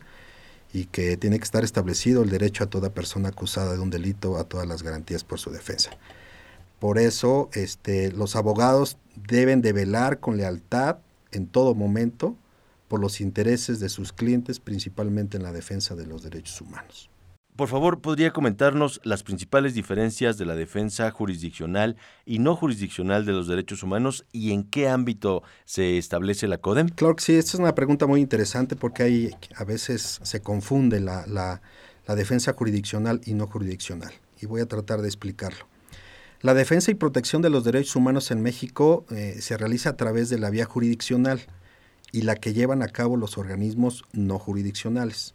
y 0.72 0.86
que 0.86 1.16
tiene 1.16 1.38
que 1.38 1.44
estar 1.44 1.64
establecido 1.64 2.22
el 2.22 2.30
derecho 2.30 2.64
a 2.64 2.66
toda 2.66 2.90
persona 2.90 3.28
acusada 3.28 3.72
de 3.74 3.78
un 3.78 3.88
delito 3.88 4.36
a 4.36 4.44
todas 4.44 4.66
las 4.66 4.82
garantías 4.82 5.22
por 5.22 5.38
su 5.38 5.50
defensa. 5.50 5.90
Por 6.78 6.98
eso 6.98 7.48
este, 7.52 8.12
los 8.12 8.36
abogados 8.36 8.98
deben 9.14 9.62
de 9.62 9.72
velar 9.72 10.20
con 10.20 10.36
lealtad 10.36 10.98
en 11.32 11.46
todo 11.46 11.74
momento 11.74 12.36
por 12.88 13.00
los 13.00 13.20
intereses 13.20 13.80
de 13.80 13.88
sus 13.88 14.12
clientes, 14.12 14.60
principalmente 14.60 15.36
en 15.36 15.42
la 15.42 15.52
defensa 15.52 15.94
de 15.94 16.06
los 16.06 16.22
derechos 16.22 16.60
humanos. 16.60 17.10
Por 17.56 17.68
favor, 17.68 18.00
¿podría 18.02 18.34
comentarnos 18.34 19.00
las 19.02 19.22
principales 19.22 19.72
diferencias 19.72 20.36
de 20.36 20.44
la 20.44 20.54
defensa 20.54 21.10
jurisdiccional 21.10 21.96
y 22.26 22.38
no 22.38 22.54
jurisdiccional 22.54 23.24
de 23.24 23.32
los 23.32 23.48
derechos 23.48 23.82
humanos 23.82 24.26
y 24.30 24.52
en 24.52 24.62
qué 24.62 24.88
ámbito 24.88 25.42
se 25.64 25.96
establece 25.96 26.48
la 26.48 26.58
CODEM? 26.58 26.90
Claro 26.90 27.16
que 27.16 27.24
sí, 27.24 27.34
esta 27.34 27.52
es 27.52 27.60
una 27.60 27.74
pregunta 27.74 28.06
muy 28.06 28.20
interesante 28.20 28.76
porque 28.76 29.04
hay, 29.04 29.30
a 29.56 29.64
veces 29.64 30.20
se 30.22 30.42
confunde 30.42 31.00
la, 31.00 31.26
la, 31.26 31.62
la 32.06 32.14
defensa 32.14 32.52
jurisdiccional 32.52 33.22
y 33.24 33.32
no 33.32 33.46
jurisdiccional 33.46 34.12
y 34.38 34.44
voy 34.44 34.60
a 34.60 34.66
tratar 34.66 35.00
de 35.00 35.08
explicarlo. 35.08 35.66
La 36.42 36.52
defensa 36.52 36.90
y 36.90 36.94
protección 36.94 37.40
de 37.40 37.48
los 37.48 37.64
derechos 37.64 37.96
humanos 37.96 38.30
en 38.30 38.42
México 38.42 39.06
eh, 39.10 39.38
se 39.40 39.56
realiza 39.56 39.90
a 39.90 39.96
través 39.96 40.28
de 40.28 40.38
la 40.38 40.50
vía 40.50 40.66
jurisdiccional 40.66 41.40
y 42.12 42.22
la 42.22 42.36
que 42.36 42.52
llevan 42.52 42.82
a 42.82 42.88
cabo 42.88 43.16
los 43.16 43.38
organismos 43.38 44.04
no 44.12 44.38
jurisdiccionales. 44.38 45.34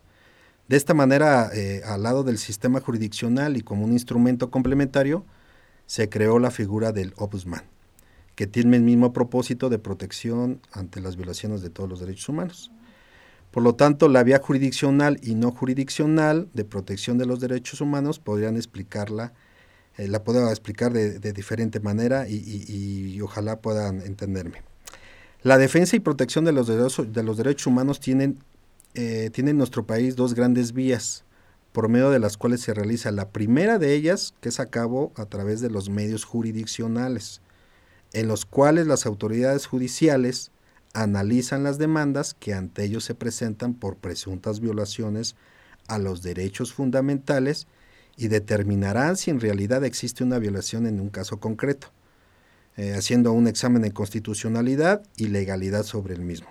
De 0.67 0.77
esta 0.77 0.93
manera, 0.93 1.49
eh, 1.53 1.81
al 1.85 2.03
lado 2.03 2.23
del 2.23 2.37
sistema 2.37 2.79
jurisdiccional 2.81 3.57
y 3.57 3.61
como 3.61 3.83
un 3.83 3.93
instrumento 3.93 4.51
complementario, 4.51 5.25
se 5.87 6.07
creó 6.07 6.37
la 6.37 6.51
figura 6.51 6.91
del 6.91 7.13
ombudsman, 7.17 7.63
que 8.35 8.45
tiene 8.45 8.77
el 8.77 8.83
mismo 8.83 9.11
propósito 9.11 9.69
de 9.69 9.79
protección 9.79 10.61
ante 10.71 11.01
las 11.01 11.17
violaciones 11.17 11.61
de 11.61 11.71
todos 11.71 11.89
los 11.89 11.99
derechos 11.99 12.29
humanos. 12.29 12.71
Por 13.49 13.63
lo 13.63 13.75
tanto, 13.75 14.07
la 14.07 14.23
vía 14.23 14.39
jurisdiccional 14.39 15.19
y 15.23 15.33
no 15.33 15.51
jurisdiccional 15.51 16.47
de 16.53 16.63
protección 16.63 17.17
de 17.17 17.25
los 17.25 17.39
derechos 17.39 17.81
humanos 17.81 18.19
podrían 18.19 18.55
explicarla 18.55 19.33
eh, 19.97 20.07
la 20.07 20.23
puedo 20.23 20.49
explicar 20.49 20.93
de, 20.93 21.33
diferente 21.33 21.79
manera 21.79 22.27
y, 22.27 23.19
ojalá 23.21 23.59
puedan 23.59 24.01
entenderme. 24.01 24.63
La 25.43 25.57
defensa 25.57 25.95
y 25.95 25.99
protección 25.99 26.45
de 26.45 26.51
los 26.51 26.67
derechos, 26.67 27.11
de 27.11 27.23
los 27.23 27.37
derechos 27.37 27.67
humanos 27.67 27.99
tienen, 27.99 28.39
eh, 28.93 29.29
tiene 29.33 29.51
en 29.51 29.57
nuestro 29.57 29.85
país 29.85 30.15
dos 30.15 30.33
grandes 30.33 30.73
vías, 30.73 31.23
por 31.71 31.87
medio 31.89 32.09
de 32.09 32.19
las 32.19 32.37
cuales 32.37 32.61
se 32.61 32.73
realiza. 32.73 33.11
La 33.11 33.29
primera 33.29 33.79
de 33.79 33.93
ellas, 33.93 34.33
que 34.41 34.49
es 34.49 34.59
a 34.59 34.69
cabo 34.69 35.13
a 35.15 35.25
través 35.25 35.61
de 35.61 35.69
los 35.69 35.89
medios 35.89 36.25
jurisdiccionales, 36.25 37.41
en 38.13 38.27
los 38.27 38.45
cuales 38.45 38.87
las 38.87 39.05
autoridades 39.05 39.65
judiciales 39.67 40.51
analizan 40.93 41.63
las 41.63 41.77
demandas 41.77 42.33
que 42.33 42.53
ante 42.53 42.83
ellos 42.83 43.05
se 43.05 43.15
presentan 43.15 43.73
por 43.73 43.97
presuntas 43.97 44.59
violaciones 44.59 45.35
a 45.87 45.97
los 45.97 46.21
derechos 46.21 46.73
fundamentales 46.73 47.67
y 48.17 48.27
determinarán 48.27 49.17
si 49.17 49.31
en 49.31 49.39
realidad 49.39 49.83
existe 49.83 50.23
una 50.23 50.39
violación 50.39 50.87
en 50.87 50.99
un 50.99 51.09
caso 51.09 51.39
concreto, 51.39 51.87
eh, 52.77 52.93
haciendo 52.93 53.31
un 53.33 53.47
examen 53.47 53.81
de 53.81 53.91
constitucionalidad 53.91 55.03
y 55.17 55.27
legalidad 55.27 55.83
sobre 55.83 56.13
el 56.13 56.21
mismo. 56.21 56.47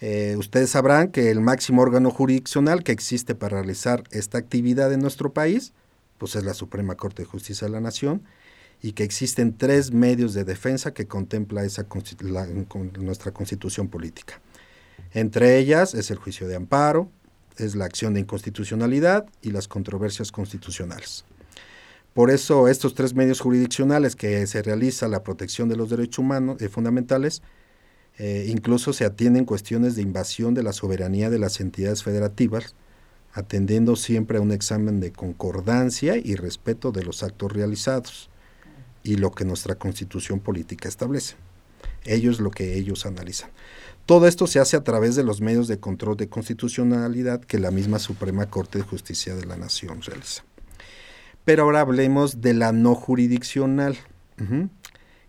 Eh, 0.00 0.36
ustedes 0.38 0.70
sabrán 0.70 1.08
que 1.08 1.30
el 1.30 1.40
máximo 1.40 1.82
órgano 1.82 2.10
jurisdiccional 2.10 2.82
que 2.82 2.92
existe 2.92 3.34
para 3.34 3.58
realizar 3.58 4.04
esta 4.10 4.38
actividad 4.38 4.92
en 4.92 5.00
nuestro 5.00 5.32
país, 5.32 5.72
pues 6.16 6.36
es 6.36 6.44
la 6.44 6.54
Suprema 6.54 6.94
Corte 6.94 7.22
de 7.22 7.28
Justicia 7.28 7.66
de 7.66 7.72
la 7.72 7.80
Nación, 7.80 8.22
y 8.82 8.92
que 8.92 9.04
existen 9.04 9.56
tres 9.56 9.92
medios 9.92 10.32
de 10.32 10.44
defensa 10.44 10.94
que 10.94 11.06
contempla 11.06 11.64
esa, 11.64 11.86
nuestra 12.98 13.32
constitución 13.32 13.88
política. 13.88 14.40
Entre 15.12 15.58
ellas 15.58 15.94
es 15.94 16.10
el 16.10 16.16
juicio 16.16 16.48
de 16.48 16.56
amparo, 16.56 17.10
es 17.56 17.74
la 17.74 17.84
acción 17.84 18.14
de 18.14 18.20
inconstitucionalidad 18.20 19.26
y 19.42 19.50
las 19.50 19.68
controversias 19.68 20.32
constitucionales. 20.32 21.24
Por 22.14 22.30
eso 22.30 22.68
estos 22.68 22.94
tres 22.94 23.14
medios 23.14 23.40
jurisdiccionales 23.40 24.16
que 24.16 24.46
se 24.46 24.62
realiza 24.62 25.06
la 25.08 25.22
protección 25.22 25.68
de 25.68 25.76
los 25.76 25.90
derechos 25.90 26.18
humanos 26.18 26.60
eh, 26.60 26.68
fundamentales, 26.68 27.42
eh, 28.18 28.46
incluso 28.48 28.92
se 28.92 29.04
atienden 29.04 29.44
cuestiones 29.44 29.94
de 29.94 30.02
invasión 30.02 30.52
de 30.52 30.62
la 30.62 30.72
soberanía 30.72 31.30
de 31.30 31.38
las 31.38 31.60
entidades 31.60 32.02
federativas, 32.02 32.74
atendiendo 33.32 33.94
siempre 33.94 34.38
a 34.38 34.40
un 34.40 34.50
examen 34.50 34.98
de 34.98 35.12
concordancia 35.12 36.16
y 36.16 36.34
respeto 36.34 36.90
de 36.90 37.04
los 37.04 37.22
actos 37.22 37.52
realizados 37.52 38.28
y 39.04 39.16
lo 39.16 39.30
que 39.30 39.44
nuestra 39.44 39.76
constitución 39.76 40.40
política 40.40 40.88
establece. 40.88 41.36
Ellos 42.04 42.40
lo 42.40 42.50
que 42.50 42.74
ellos 42.74 43.06
analizan. 43.06 43.50
Todo 44.10 44.26
esto 44.26 44.48
se 44.48 44.58
hace 44.58 44.76
a 44.76 44.82
través 44.82 45.14
de 45.14 45.22
los 45.22 45.40
medios 45.40 45.68
de 45.68 45.78
control 45.78 46.16
de 46.16 46.28
constitucionalidad 46.28 47.40
que 47.42 47.60
la 47.60 47.70
misma 47.70 48.00
Suprema 48.00 48.46
Corte 48.46 48.78
de 48.78 48.84
Justicia 48.84 49.36
de 49.36 49.46
la 49.46 49.56
Nación 49.56 50.02
realiza. 50.02 50.42
Pero 51.44 51.62
ahora 51.62 51.82
hablemos 51.82 52.40
de 52.40 52.52
la 52.52 52.72
no 52.72 52.96
jurisdiccional, 52.96 53.96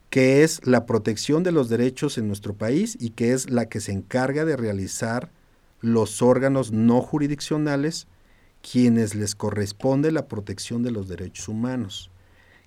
que 0.09 0.41
es 0.41 0.65
la 0.65 0.87
protección 0.87 1.43
de 1.43 1.51
los 1.51 1.69
derechos 1.69 2.17
en 2.17 2.27
nuestro 2.27 2.55
país 2.55 2.97
y 2.99 3.11
que 3.11 3.33
es 3.33 3.51
la 3.51 3.69
que 3.69 3.81
se 3.81 3.91
encarga 3.91 4.45
de 4.45 4.57
realizar 4.57 5.29
los 5.81 6.23
órganos 6.23 6.71
no 6.71 7.01
jurisdiccionales 7.01 8.07
quienes 8.63 9.13
les 9.13 9.35
corresponde 9.35 10.11
la 10.11 10.27
protección 10.27 10.81
de 10.81 10.89
los 10.89 11.07
derechos 11.07 11.49
humanos, 11.49 12.09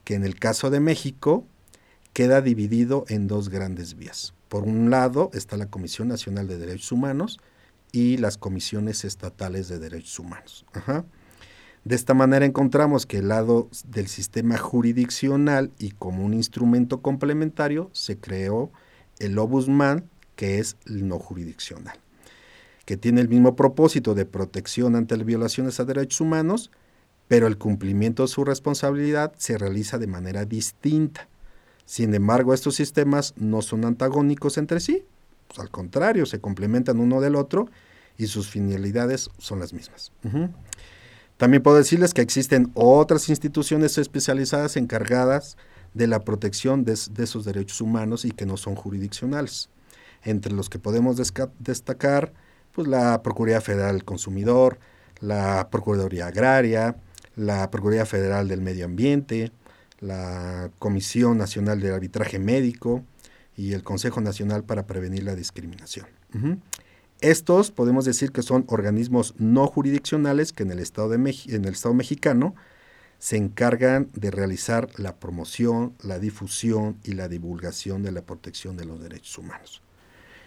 que 0.05 0.15
en 0.15 0.23
el 0.23 0.37
caso 0.37 0.71
de 0.71 0.79
México 0.79 1.45
queda 2.13 2.41
dividido 2.41 3.05
en 3.09 3.27
dos 3.27 3.49
grandes 3.49 3.97
vías. 3.97 4.34
Por 4.49 4.65
un 4.65 4.91
lado 4.91 5.31
está 5.35 5.57
la 5.57 5.67
Comisión 5.67 6.09
Nacional 6.09 6.47
de 6.47 6.59
Derechos 6.59 6.93
Humanos 6.93 7.41
y 7.93 8.17
las 8.19 8.39
comisiones 8.39 9.05
estatales 9.05 9.69
de 9.69 9.79
derechos 9.79 10.19
humanos. 10.19 10.67
De 11.85 11.95
esta 11.95 12.15
manera 12.15 12.47
encontramos 12.47 13.07
que 13.07 13.19
el 13.19 13.29
lado 13.29 13.69
del 13.87 14.09
sistema 14.09 14.57
jurisdiccional 14.57 15.71
y 15.79 15.91
como 15.91 16.25
un 16.25 16.35
instrumento 16.35 17.03
complementario 17.03 17.91
se 17.93 18.19
creó 18.19 18.71
el 19.19 19.39
Obusman, 19.39 20.09
que 20.35 20.59
es 20.59 20.77
el 20.87 21.07
no 21.07 21.19
jurisdiccional 21.19 21.99
que 22.85 22.97
tiene 22.97 23.21
el 23.21 23.29
mismo 23.29 23.57
propósito 23.57 24.15
de 24.15 24.27
protección 24.27 24.97
ante 24.97 25.17
las 25.17 25.27
violaciones 25.27 25.81
a 25.81 25.85
derechos 25.85 26.21
humanos, 26.21 26.71
pero 27.29 27.47
el 27.47 27.57
cumplimiento 27.57 28.23
de 28.25 28.29
su 28.29 28.45
responsabilidad 28.45 29.33
se 29.39 29.57
realiza 29.57 29.99
de 29.99 30.07
manera 30.07 30.45
distinta. 30.45 31.29
Sin 31.87 32.15
embargo, 32.15 32.55
estos 32.55 32.75
sistemas 32.77 33.35
no 33.37 33.63
son 33.63 33.85
antagónicos 33.85 34.59
entre 34.59 34.81
sí, 34.81 35.05
pues, 35.49 35.59
al 35.59 35.71
contrario, 35.71 36.27
se 36.27 36.41
complementan 36.41 36.99
uno 36.99 37.21
del 37.21 37.37
otro 37.37 37.69
y 38.17 38.27
sus 38.27 38.49
finalidades 38.49 39.31
son 39.39 39.61
las 39.61 39.73
mismas. 39.73 40.13
También 41.37 41.63
puedo 41.63 41.77
decirles 41.77 42.15
que 42.15 42.23
existen 42.23 42.71
otras 42.75 43.29
instituciones 43.29 43.99
especializadas 43.99 44.77
encargadas 44.77 45.57
de 45.93 46.07
la 46.07 46.21
protección 46.21 46.85
de, 46.85 46.93
esos 46.93 47.45
derechos 47.45 47.81
humanos 47.81 48.25
y 48.25 48.31
que 48.31 48.47
no 48.47 48.57
son 48.57 48.75
jurisdiccionales, 48.75 49.69
entre 50.23 50.53
los 50.53 50.69
que 50.69 50.79
podemos 50.79 51.17
destacar 51.59 52.33
pues 52.73 52.89
la 52.89 53.23
Procuraduría 53.23 53.61
Federal 53.61 53.93
del 53.93 54.05
Consumidor, 54.05 54.79
la 55.21 55.69
Procuraduría 55.71 56.27
Agraria, 56.27 56.97
la 57.37 57.71
Procuraduría 57.71 58.07
Federal 58.07 58.49
del 58.49 58.61
Medio 58.61 58.85
Ambiente, 58.85 59.53
la 60.05 60.71
Comisión 60.79 61.39
Nacional 61.39 61.81
de 61.81 61.93
Arbitraje 61.93 62.39
Médico 62.39 63.03
y 63.57 63.73
el 63.73 63.83
Consejo 63.83 64.21
Nacional 64.21 64.65
para 64.65 64.87
Prevenir 64.87 65.25
la 65.25 65.35
Discriminación. 65.35 66.07
Estos 67.21 67.71
podemos 67.71 68.05
decir 68.05 68.33
que 68.33 68.43
son 68.43 68.65
organismos 68.69 69.35
no 69.39 69.67
jurisdiccionales 69.67 70.53
que 70.53 70.65
en 70.65 70.73
el 70.73 70.79
Estado, 70.79 71.09
de 71.09 71.17
en 71.17 71.65
el 71.65 71.73
Estado 71.73 71.95
mexicano 71.95 72.55
se 73.19 73.37
encargan 73.37 74.11
de 74.13 74.31
realizar 74.31 74.89
la 74.99 75.17
promoción, 75.17 75.95
la 76.03 76.19
difusión 76.19 76.99
y 77.05 77.13
la 77.13 77.29
divulgación 77.29 78.03
de 78.03 78.13
la 78.13 78.21
protección 78.23 78.77
de 78.77 78.85
los 78.85 79.01
derechos 79.01 79.39
humanos. 79.39 79.81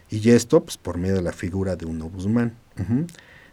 Y 0.09 0.29
esto 0.29 0.63
pues, 0.63 0.77
por 0.77 0.97
medio 0.97 1.15
de 1.15 1.21
la 1.21 1.31
figura 1.31 1.75
de 1.75 1.85
un 1.85 2.01
ombudsman. 2.01 2.53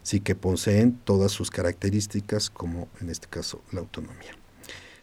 Sí 0.02 0.20
que 0.20 0.34
poseen 0.34 0.98
todas 1.04 1.32
sus 1.32 1.50
características, 1.50 2.50
como 2.50 2.88
en 3.00 3.08
este 3.08 3.26
caso 3.26 3.62
la 3.72 3.80
autonomía. 3.80 4.36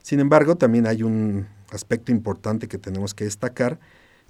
Sin 0.01 0.19
embargo, 0.19 0.55
también 0.55 0.87
hay 0.87 1.03
un 1.03 1.47
aspecto 1.71 2.11
importante 2.11 2.67
que 2.67 2.77
tenemos 2.77 3.13
que 3.13 3.25
destacar, 3.25 3.79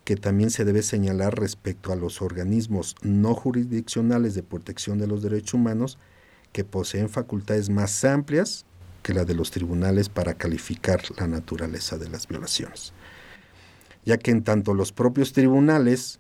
que 0.04 0.16
también 0.16 0.50
se 0.50 0.66
debe 0.66 0.82
señalar 0.82 1.40
respecto 1.40 1.92
a 1.92 1.96
los 1.96 2.22
organismos 2.22 2.96
no 3.02 3.34
jurisdiccionales 3.34 4.34
de 4.34 4.44
protección 4.44 4.98
de 4.98 5.08
los 5.08 5.22
derechos 5.22 5.54
humanos, 5.56 5.98
que 6.52 6.64
poseen 6.64 7.10
facultades 7.10 7.70
más 7.70 8.04
amplias 8.04 8.66
que 9.04 9.14
la 9.14 9.26
de 9.26 9.34
los 9.34 9.52
tribunales 9.52 10.10
para 10.10 10.34
calificar 10.34 11.02
la 11.18 11.28
naturaleza 11.28 11.98
de 11.98 12.10
las 12.10 12.28
violaciones. 12.28 12.94
Ya 14.04 14.18
que 14.18 14.32
en 14.32 14.44
tanto 14.44 14.74
los 14.74 14.92
propios 14.92 15.34
tribunales 15.34 16.20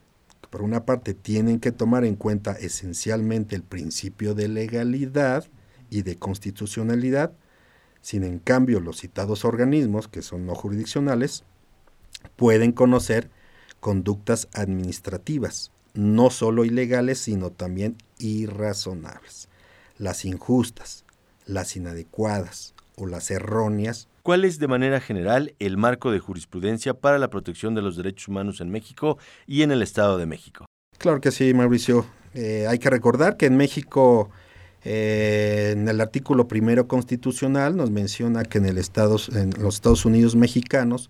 por 0.52 0.62
una 0.62 0.86
parte, 0.86 1.14
tienen 1.14 1.60
que 1.60 1.72
tomar 1.72 2.04
en 2.04 2.16
cuenta 2.16 2.52
esencialmente 2.52 3.56
el 3.56 3.64
principio 3.64 4.36
de 4.36 4.50
legalidad 4.50 5.48
y 5.90 6.02
de 6.04 6.18
constitucionalidad, 6.18 7.32
sin 8.02 8.24
en 8.24 8.40
cambio 8.40 8.80
los 8.80 8.98
citados 8.98 9.46
organismos, 9.46 10.08
que 10.08 10.22
son 10.22 10.46
no 10.46 10.56
jurisdiccionales, 10.56 11.44
pueden 12.36 12.72
conocer 12.72 13.30
conductas 13.80 14.48
administrativas, 14.54 15.72
no 15.94 16.30
solo 16.30 16.66
ilegales, 16.66 17.20
sino 17.20 17.52
también 17.52 17.98
irrazonables, 18.18 19.50
las 19.98 20.26
injustas, 20.26 21.06
las 21.46 21.76
inadecuadas 21.76 22.74
o 22.96 23.08
las 23.08 23.32
erróneas 23.32 24.08
¿Cuál 24.24 24.46
es 24.46 24.60
de 24.60 24.68
manera 24.68 25.02
general 25.02 25.56
el 25.58 25.78
marco 25.78 26.12
de 26.12 26.20
jurisprudencia 26.20 26.94
para 26.94 27.18
la 27.18 27.30
protección 27.30 27.74
de 27.74 27.82
los 27.82 27.98
derechos 27.98 28.28
humanos 28.28 28.62
en 28.62 28.70
México 28.70 29.18
y 29.48 29.64
en 29.64 29.72
el 29.72 29.82
Estado 29.82 30.20
de 30.20 30.28
México? 30.28 30.66
Claro 31.00 31.20
que 31.22 31.32
sí, 31.32 31.56
Mauricio. 31.56 32.06
Eh, 32.36 32.68
hay 32.70 32.78
que 32.78 32.92
recordar 32.92 33.36
que 33.36 33.48
en 33.48 33.58
México, 33.58 34.30
en 34.84 35.88
el 35.88 36.02
artículo 36.02 36.48
primero 36.48 36.88
constitucional, 36.88 37.76
nos 37.76 37.92
menciona 37.92 38.44
que 38.44 38.58
en, 38.58 38.66
el 38.66 38.78
Estados, 38.78 39.30
en 39.30 39.52
los 39.62 39.76
Estados 39.76 40.06
Unidos 40.06 40.36
mexicanos, 40.36 41.10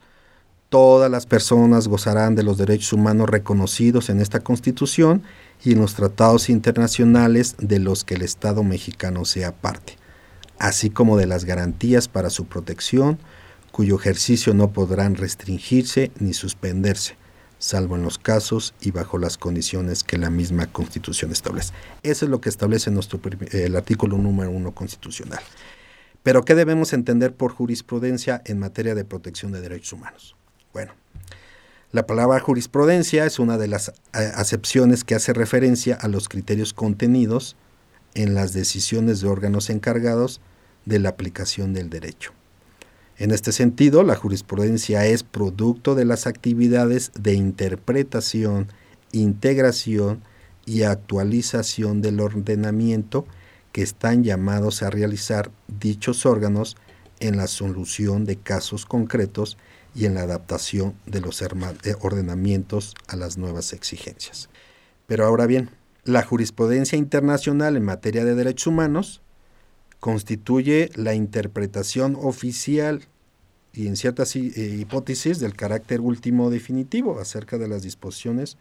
todas 0.70 1.12
las 1.12 1.26
personas 1.26 1.88
gozarán 1.88 2.36
de 2.36 2.44
los 2.44 2.58
derechos 2.58 2.94
humanos 2.94 3.30
reconocidos 3.30 4.10
en 4.10 4.20
esta 4.20 4.40
Constitución 4.40 5.24
y 5.64 5.74
en 5.74 5.80
los 5.80 5.96
tratados 5.96 6.50
internacionales 6.50 7.56
de 7.60 7.80
los 7.80 8.04
que 8.04 8.16
el 8.16 8.22
Estado 8.22 8.64
mexicano 8.64 9.26
sea 9.26 9.52
parte 9.52 10.02
así 10.62 10.92
como 10.92 11.18
de 11.18 11.26
las 11.26 11.44
garantías 11.44 12.08
para 12.08 12.30
su 12.30 12.46
protección, 12.46 13.18
cuyo 13.72 13.96
ejercicio 13.96 14.54
no 14.54 14.72
podrán 14.72 15.16
restringirse 15.16 16.12
ni 16.20 16.34
suspenderse, 16.34 17.16
salvo 17.62 17.96
en 17.96 18.02
los 18.02 18.18
casos 18.18 18.74
y 18.82 18.90
bajo 18.92 19.20
las 19.20 19.38
condiciones 19.38 20.04
que 20.04 20.18
la 20.18 20.32
misma 20.32 20.66
Constitución 20.66 21.32
establece. 21.32 21.74
Eso 22.02 22.26
es 22.26 22.32
lo 22.32 22.42
que 22.42 22.50
establece 22.50 22.90
nuestro, 22.90 23.22
el 23.52 23.76
artículo 23.76 24.18
número 24.18 24.50
uno 24.50 24.74
constitucional. 24.74 25.42
Pero, 26.24 26.44
¿qué 26.44 26.56
debemos 26.56 26.92
entender 26.92 27.34
por 27.34 27.52
jurisprudencia 27.52 28.42
en 28.46 28.60
materia 28.60 28.96
de 28.96 29.06
protección 29.06 29.52
de 29.52 29.62
derechos 29.62 29.94
humanos? 29.94 30.36
Bueno, 30.74 30.94
la 31.92 32.08
palabra 32.08 32.40
jurisprudencia 32.40 33.26
es 33.26 33.38
una 33.38 33.58
de 33.58 33.68
las 33.68 33.90
eh, 33.90 34.32
acepciones 34.36 35.04
que 35.04 35.16
hace 35.16 35.32
referencia 35.32 35.96
a 35.96 36.08
los 36.08 36.30
criterios 36.30 36.74
contenidos 36.74 37.56
en 38.16 38.34
las 38.34 38.54
decisiones 38.54 39.22
de 39.22 39.28
órganos 39.28 39.70
encargados 39.70 40.42
de 40.86 41.00
la 41.00 41.10
aplicación 41.10 41.74
del 41.74 41.90
derecho. 41.90 42.34
En 43.22 43.30
este 43.30 43.52
sentido, 43.52 44.02
la 44.02 44.16
jurisprudencia 44.16 45.06
es 45.06 45.22
producto 45.22 45.94
de 45.94 46.06
las 46.06 46.26
actividades 46.26 47.12
de 47.14 47.36
interpretación, 47.36 48.70
integración 49.12 50.24
y 50.66 50.82
actualización 50.82 52.02
del 52.02 52.20
ordenamiento 52.20 53.28
que 53.74 53.84
están 53.84 54.24
llamados 54.24 54.82
a 54.82 54.90
realizar 54.90 55.52
dichos 55.68 56.26
órganos 56.26 56.78
en 57.20 57.38
la 57.38 57.46
solución 57.46 58.26
de 58.26 58.38
casos 58.38 58.88
concretos 58.88 59.56
y 59.94 60.06
en 60.06 60.16
la 60.16 60.22
adaptación 60.22 60.96
de 61.06 61.22
los 61.22 61.44
ordenamientos 62.02 62.96
a 63.08 63.18
las 63.18 63.38
nuevas 63.38 63.74
exigencias. 63.74 64.50
Pero 65.06 65.28
ahora 65.28 65.46
bien, 65.46 65.70
la 66.06 66.24
jurisprudencia 66.24 66.98
internacional 66.98 67.78
en 67.78 67.86
materia 67.86 68.26
de 68.26 68.34
derechos 68.34 68.66
humanos 68.66 69.22
constituye 70.00 70.90
la 70.96 71.14
interpretación 71.14 72.18
oficial 72.20 73.08
y 73.74 73.88
en 73.88 73.96
ciertas 73.96 74.36
eh, 74.36 74.42
hipótesis 74.80 75.40
del 75.40 75.56
carácter 75.56 76.02
último 76.02 76.50
definitivo 76.50 77.20
acerca 77.20 77.58
de 77.58 77.68
las 77.68 77.84
disposiciones 77.84 78.58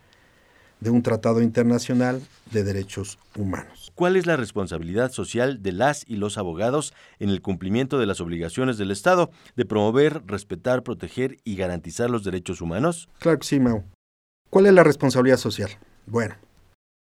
de 0.81 0.91
un 0.91 1.03
tratado 1.03 1.43
internacional 1.43 2.23
de 2.51 2.65
derechos 2.65 3.19
humanos. 3.37 3.93
¿Cuál 3.95 4.17
es 4.17 4.27
la 4.27 4.37
responsabilidad 4.37 5.13
social 5.13 5.63
de 5.63 5.73
las 5.73 6.09
y 6.09 6.17
los 6.17 6.39
abogados 6.39 6.95
en 7.19 7.29
el 7.29 7.43
cumplimiento 7.43 7.99
de 7.99 8.07
las 8.07 8.21
obligaciones 8.21 8.79
del 8.79 8.91
Estado 8.91 9.31
de 9.57 9.67
promover, 9.67 10.23
respetar, 10.27 10.83
proteger 10.83 11.37
y 11.45 11.57
garantizar 11.57 12.11
los 12.11 12.25
derechos 12.25 12.61
humanos? 12.61 13.09
Claro 13.19 13.39
que 13.39 13.47
sí, 13.47 13.61
Mau. 13.61 13.85
¿Cuál 14.49 14.67
es 14.67 14.73
la 14.73 14.83
responsabilidad 14.83 15.37
social? 15.37 15.71
Bueno, 16.07 16.35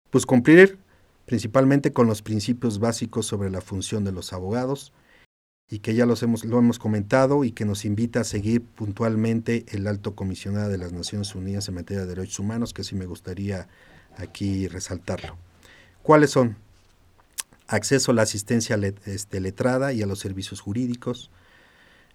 pues 0.10 0.25
cumplir 0.25 0.79
principalmente 1.25 1.91
con 1.91 2.07
los 2.07 2.21
principios 2.21 2.79
básicos 2.79 3.25
sobre 3.25 3.49
la 3.49 3.60
función 3.60 4.05
de 4.05 4.13
los 4.13 4.31
abogados 4.31 4.93
y 5.69 5.80
que 5.80 5.95
ya 5.95 6.06
los 6.06 6.23
hemos, 6.23 6.45
lo 6.45 6.60
hemos 6.60 6.80
comentado 6.80 7.43
y 7.43 7.51
que 7.51 7.65
nos 7.65 7.86
invita 7.86 8.21
a 8.21 8.23
seguir 8.23 8.62
puntualmente 8.63 9.65
el 9.69 9.88
alto 9.88 10.15
comisionado 10.15 10.69
de 10.69 10.77
las 10.77 10.93
Naciones 10.93 11.36
Unidas 11.36 11.67
en 11.67 11.75
materia 11.75 12.06
de 12.06 12.15
derechos 12.15 12.39
humanos, 12.39 12.73
que 12.73 12.84
sí 12.84 12.95
me 12.95 13.06
gustaría 13.06 13.67
aquí 14.17 14.67
resaltarlo. 14.67 15.38
¿Cuáles 16.03 16.32
son? 16.32 16.56
acceso 17.67 18.12
a 18.12 18.15
la 18.15 18.21
asistencia 18.23 18.80
este, 19.06 19.39
letrada 19.39 19.93
y 19.93 20.01
a 20.01 20.08
los 20.08 20.19
servicios 20.19 20.62
jurídicos, 20.62 21.30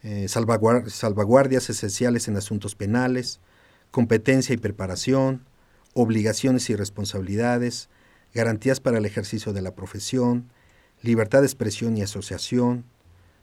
eh, 0.03 0.27
salvaguardias 0.29 1.71
esenciales 1.71 2.27
en 2.27 2.37
asuntos 2.37 2.75
penales, 2.75 3.39
competencia 3.91 4.55
y 4.55 4.57
preparación, 4.57 5.45
obligaciones 5.95 6.71
y 6.71 6.75
responsabilidades, 6.75 7.89
garantías 8.35 8.81
para 8.81 8.99
el 8.99 9.07
ejercicio 9.07 9.53
de 9.53 9.63
la 9.63 9.75
profesión, 9.75 10.51
libertad 11.03 11.41
de 11.41 11.47
expresión 11.47 11.97
y 11.97 12.03
asociación, 12.03 12.85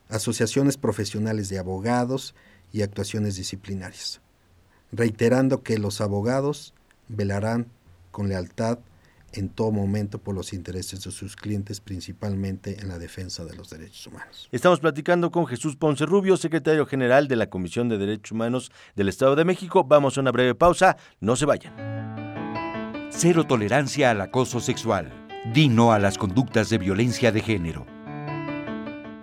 asociaciones 0.09 0.77
profesionales 0.77 1.49
de 1.49 1.59
abogados 1.59 2.35
y 2.73 2.81
actuaciones 2.81 3.35
disciplinarias, 3.35 4.21
reiterando 4.91 5.63
que 5.63 5.77
los 5.77 6.01
abogados 6.01 6.73
velarán 7.07 7.67
con 8.11 8.27
lealtad 8.27 8.79
en 9.33 9.49
todo 9.49 9.71
momento 9.71 10.17
por 10.17 10.33
los 10.33 10.53
intereses 10.53 11.03
de 11.03 11.11
sus 11.11 11.35
clientes, 11.35 11.81
principalmente 11.81 12.79
en 12.79 12.87
la 12.87 12.97
defensa 12.97 13.45
de 13.45 13.55
los 13.55 13.69
derechos 13.69 14.07
humanos. 14.07 14.49
Estamos 14.51 14.79
platicando 14.79 15.31
con 15.31 15.45
Jesús 15.45 15.75
Ponce 15.75 16.05
Rubio, 16.05 16.35
secretario 16.37 16.85
general 16.87 17.27
de 17.27 17.35
la 17.35 17.49
Comisión 17.49 17.89
de 17.89 17.97
Derechos 17.97 18.31
Humanos 18.31 18.71
del 18.95 19.09
Estado 19.09 19.35
de 19.35 19.45
México. 19.45 19.83
Vamos 19.83 20.17
a 20.17 20.21
una 20.21 20.31
breve 20.31 20.55
pausa, 20.55 20.97
no 21.19 21.35
se 21.35 21.45
vayan. 21.45 21.73
Cero 23.11 23.45
tolerancia 23.45 24.11
al 24.11 24.21
acoso 24.21 24.59
sexual. 24.59 25.13
Dino 25.53 25.93
a 25.93 25.99
las 25.99 26.17
conductas 26.17 26.69
de 26.69 26.77
violencia 26.79 27.31
de 27.31 27.41
género. 27.41 27.98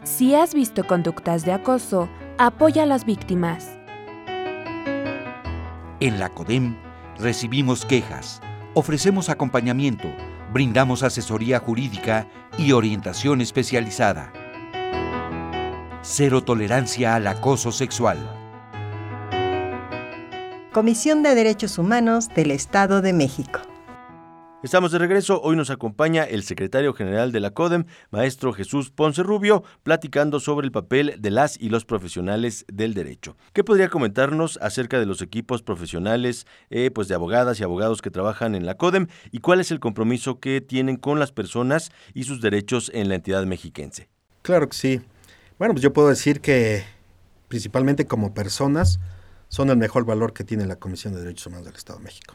Si 0.07 0.37
has 0.37 0.55
visto 0.55 0.87
conductas 0.87 1.45
de 1.45 1.51
acoso, 1.51 2.09
apoya 2.39 2.85
a 2.85 2.87
las 2.87 3.05
víctimas. 3.05 3.77
En 5.99 6.21
la 6.21 6.29
CODEM 6.29 6.77
recibimos 7.19 7.85
quejas, 7.85 8.41
ofrecemos 8.75 9.29
acompañamiento, 9.31 10.07
brindamos 10.53 11.03
asesoría 11.03 11.59
jurídica 11.59 12.29
y 12.57 12.71
orientación 12.71 13.41
especializada. 13.41 14.33
Cero 16.03 16.45
tolerancia 16.45 17.17
al 17.17 17.27
acoso 17.27 17.73
sexual. 17.73 18.17
Comisión 20.73 21.25
de 21.25 21.35
Derechos 21.35 21.79
Humanos 21.79 22.29
del 22.29 22.53
Estado 22.53 23.03
de 23.03 23.13
México. 23.13 23.59
Estamos 24.63 24.91
de 24.91 24.99
regreso. 24.99 25.41
Hoy 25.43 25.55
nos 25.55 25.69
acompaña 25.69 26.25
el 26.25 26.43
secretario 26.43 26.95
general 26.95 27.31
de 27.31 27.41
la 27.41 27.51
CODEM, 27.51 27.85
maestro 28.11 28.55
Jesús 28.55 28.91
Ponce 28.91 29.23
Rubio, 29.23 29.63
platicando 29.83 30.41
sobre 30.41 30.65
el 30.65 30.73
papel 30.73 31.17
de 31.19 31.31
las 31.31 31.61
y 31.61 31.69
los 31.69 31.85
profesionales 31.85 32.65
del 32.73 32.95
derecho. 32.95 33.37
¿Qué 33.53 33.63
podría 33.63 33.91
comentarnos 33.91 34.59
acerca 34.63 34.99
de 34.99 35.05
los 35.05 35.21
equipos 35.21 35.63
profesionales 35.63 36.47
eh, 36.71 36.91
pues 36.91 37.07
de 37.07 37.15
abogadas 37.15 37.61
y 37.61 37.65
abogados 37.65 38.01
que 38.01 38.11
trabajan 38.11 38.55
en 38.55 38.65
la 38.65 38.77
CODEM 38.79 39.09
y 39.31 39.41
cuál 39.41 39.61
es 39.61 39.71
el 39.71 39.79
compromiso 39.79 40.41
que 40.41 40.63
tienen 40.63 40.97
con 40.97 41.19
las 41.21 41.33
personas 41.33 41.93
y 42.15 42.25
sus 42.25 42.41
derechos 42.41 42.91
en 42.95 43.11
la 43.11 43.17
entidad 43.17 43.45
mexiquense? 43.45 44.09
Claro 44.41 44.71
que 44.71 44.77
sí. 44.77 45.03
Bueno, 45.59 45.75
pues 45.75 45.83
yo 45.83 45.93
puedo 45.93 46.09
decir 46.09 46.41
que 46.41 46.83
principalmente 47.49 48.07
como 48.07 48.33
personas 48.33 49.01
son 49.49 49.69
el 49.69 49.77
mejor 49.77 50.07
valor 50.07 50.33
que 50.33 50.45
tiene 50.45 50.67
la 50.67 50.77
Comisión 50.77 51.13
de 51.13 51.21
Derechos 51.21 51.47
Humanos 51.47 51.67
del 51.67 51.77
Estado 51.77 51.99
de 51.99 52.07
México. 52.07 52.35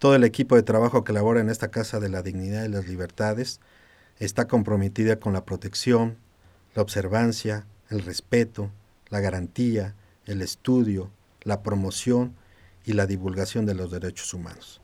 Todo 0.00 0.14
el 0.14 0.24
equipo 0.24 0.56
de 0.56 0.62
trabajo 0.62 1.04
que 1.04 1.12
labora 1.12 1.42
en 1.42 1.50
esta 1.50 1.70
Casa 1.70 2.00
de 2.00 2.08
la 2.08 2.22
Dignidad 2.22 2.64
y 2.64 2.68
las 2.68 2.88
Libertades 2.88 3.60
está 4.18 4.48
comprometida 4.48 5.20
con 5.20 5.34
la 5.34 5.44
protección, 5.44 6.16
la 6.74 6.80
observancia, 6.80 7.66
el 7.90 8.00
respeto, 8.00 8.70
la 9.10 9.20
garantía, 9.20 9.94
el 10.24 10.40
estudio, 10.40 11.10
la 11.42 11.62
promoción 11.62 12.34
y 12.86 12.94
la 12.94 13.06
divulgación 13.06 13.66
de 13.66 13.74
los 13.74 13.90
derechos 13.90 14.32
humanos. 14.32 14.80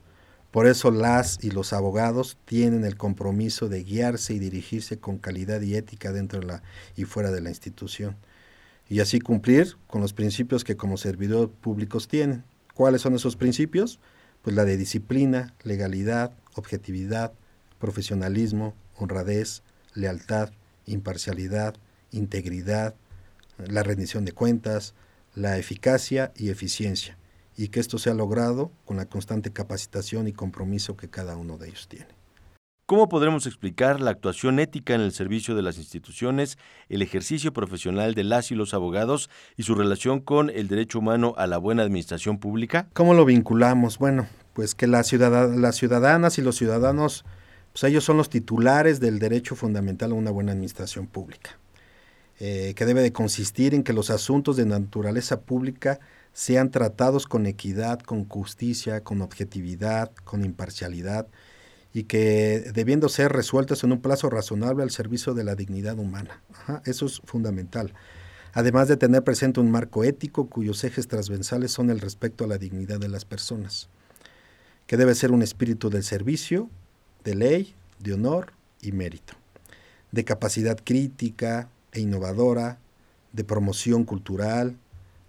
Por 0.51 0.67
eso 0.67 0.91
las 0.91 1.43
y 1.43 1.49
los 1.49 1.73
abogados 1.73 2.37
tienen 2.45 2.85
el 2.85 2.95
compromiso 2.95 3.69
de 3.69 3.83
guiarse 3.83 4.35
y 4.35 4.39
dirigirse 4.39 4.99
con 4.99 5.17
calidad 5.17 5.61
y 5.61 5.75
ética 5.75 6.11
dentro 6.11 6.41
y 6.95 7.05
fuera 7.05 7.31
de 7.31 7.41
la 7.41 7.49
institución, 7.49 8.17
y 8.87 8.99
así 8.99 9.19
cumplir 9.19 9.77
con 9.87 9.99
los 9.99 10.13
principios 10.13 10.63
que 10.63 10.77
como 10.77 10.95
servidores 10.95 11.49
públicos 11.59 12.07
tienen. 12.07 12.43
¿Cuáles 12.75 13.01
son 13.01 13.15
esos 13.15 13.35
principios? 13.35 13.99
Pues 14.47 14.55
la 14.55 14.63
de 14.63 14.77
disciplina, 14.77 15.53
legalidad, 15.63 16.31
objetividad, 16.55 17.33
profesionalismo, 17.79 18.75
honradez, 18.95 19.61
lealtad, 19.93 20.51
imparcialidad, 20.85 21.75
integridad, 22.11 22.95
la 23.57 23.83
rendición 23.83 24.23
de 24.23 24.31
cuentas, 24.31 24.93
la 25.35 25.57
eficacia 25.57 26.31
y 26.33 26.49
eficiencia, 26.49 27.17
y 27.57 27.67
que 27.67 27.81
esto 27.81 27.97
sea 27.97 28.13
logrado 28.13 28.71
con 28.85 28.95
la 28.95 29.07
constante 29.07 29.51
capacitación 29.51 30.29
y 30.29 30.31
compromiso 30.31 30.95
que 30.95 31.09
cada 31.09 31.35
uno 31.35 31.57
de 31.57 31.67
ellos 31.67 31.89
tiene. 31.89 32.07
¿Cómo 32.87 33.09
podremos 33.09 33.45
explicar 33.47 33.99
la 33.99 34.11
actuación 34.11 34.59
ética 34.59 34.95
en 34.95 35.01
el 35.01 35.11
servicio 35.11 35.55
de 35.55 35.61
las 35.61 35.77
instituciones, 35.77 36.57
el 36.87 37.01
ejercicio 37.01 37.51
profesional 37.51 38.13
de 38.13 38.23
las 38.23 38.49
y 38.49 38.55
los 38.55 38.73
abogados 38.73 39.29
y 39.57 39.63
su 39.63 39.75
relación 39.75 40.21
con 40.21 40.49
el 40.49 40.69
derecho 40.69 40.99
humano 40.99 41.33
a 41.35 41.47
la 41.47 41.57
buena 41.57 41.83
administración 41.83 42.37
pública? 42.37 42.87
¿Cómo 42.93 43.13
lo 43.13 43.25
vinculamos? 43.25 43.97
Bueno, 43.97 44.25
pues 44.53 44.73
que 44.73 44.87
las 44.87 45.07
ciudadanas 45.07 46.37
y 46.37 46.41
los 46.41 46.55
ciudadanos, 46.55 47.25
pues 47.73 47.83
ellos 47.83 48.05
son 48.05 48.15
los 48.15 48.29
titulares 48.29 49.01
del 49.01 49.19
derecho 49.19 49.57
fundamental 49.57 50.11
a 50.11 50.15
una 50.15 50.31
buena 50.31 50.53
administración 50.53 51.07
pública, 51.07 51.59
eh, 52.39 52.71
que 52.73 52.85
debe 52.85 53.01
de 53.01 53.11
consistir 53.11 53.75
en 53.75 53.83
que 53.83 53.91
los 53.91 54.09
asuntos 54.11 54.55
de 54.55 54.65
naturaleza 54.65 55.41
pública 55.41 55.99
sean 56.31 56.71
tratados 56.71 57.27
con 57.27 57.47
equidad, 57.47 57.99
con 57.99 58.29
justicia, 58.29 59.03
con 59.03 59.21
objetividad, 59.21 60.13
con 60.23 60.45
imparcialidad, 60.45 61.27
y 61.97 62.03
que 62.03 62.71
debiendo 62.75 63.09
ser 63.09 63.31
resueltas 63.31 63.83
en 63.83 63.91
un 63.91 64.01
plazo 64.01 64.29
razonable 64.29 64.83
al 64.83 64.91
servicio 64.91 65.33
de 65.33 65.43
la 65.43 65.55
dignidad 65.55 65.97
humana. 65.97 66.43
eso 66.85 67.07
es 67.07 67.21
fundamental. 67.25 67.91
Además 68.53 68.87
de 68.87 68.97
tener 68.97 69.23
presente 69.23 69.59
un 69.59 69.71
marco 69.71 70.03
ético 70.03 70.47
cuyos 70.47 70.83
ejes 70.83 71.07
transversales 71.07 71.71
son 71.71 71.89
el 71.89 71.99
respeto 71.99 72.43
a 72.43 72.47
la 72.47 72.59
dignidad 72.59 72.99
de 72.99 73.09
las 73.09 73.25
personas, 73.25 73.89
que 74.85 74.95
debe 74.95 75.15
ser 75.15 75.31
un 75.31 75.41
espíritu 75.41 75.89
del 75.89 76.03
servicio, 76.03 76.69
de 77.23 77.33
ley, 77.33 77.73
de 77.97 78.13
honor 78.13 78.53
y 78.79 78.91
mérito, 78.91 79.33
de 80.11 80.23
capacidad 80.23 80.77
crítica 80.77 81.67
e 81.93 82.01
innovadora, 82.01 82.77
de 83.33 83.43
promoción 83.43 84.03
cultural, 84.03 84.77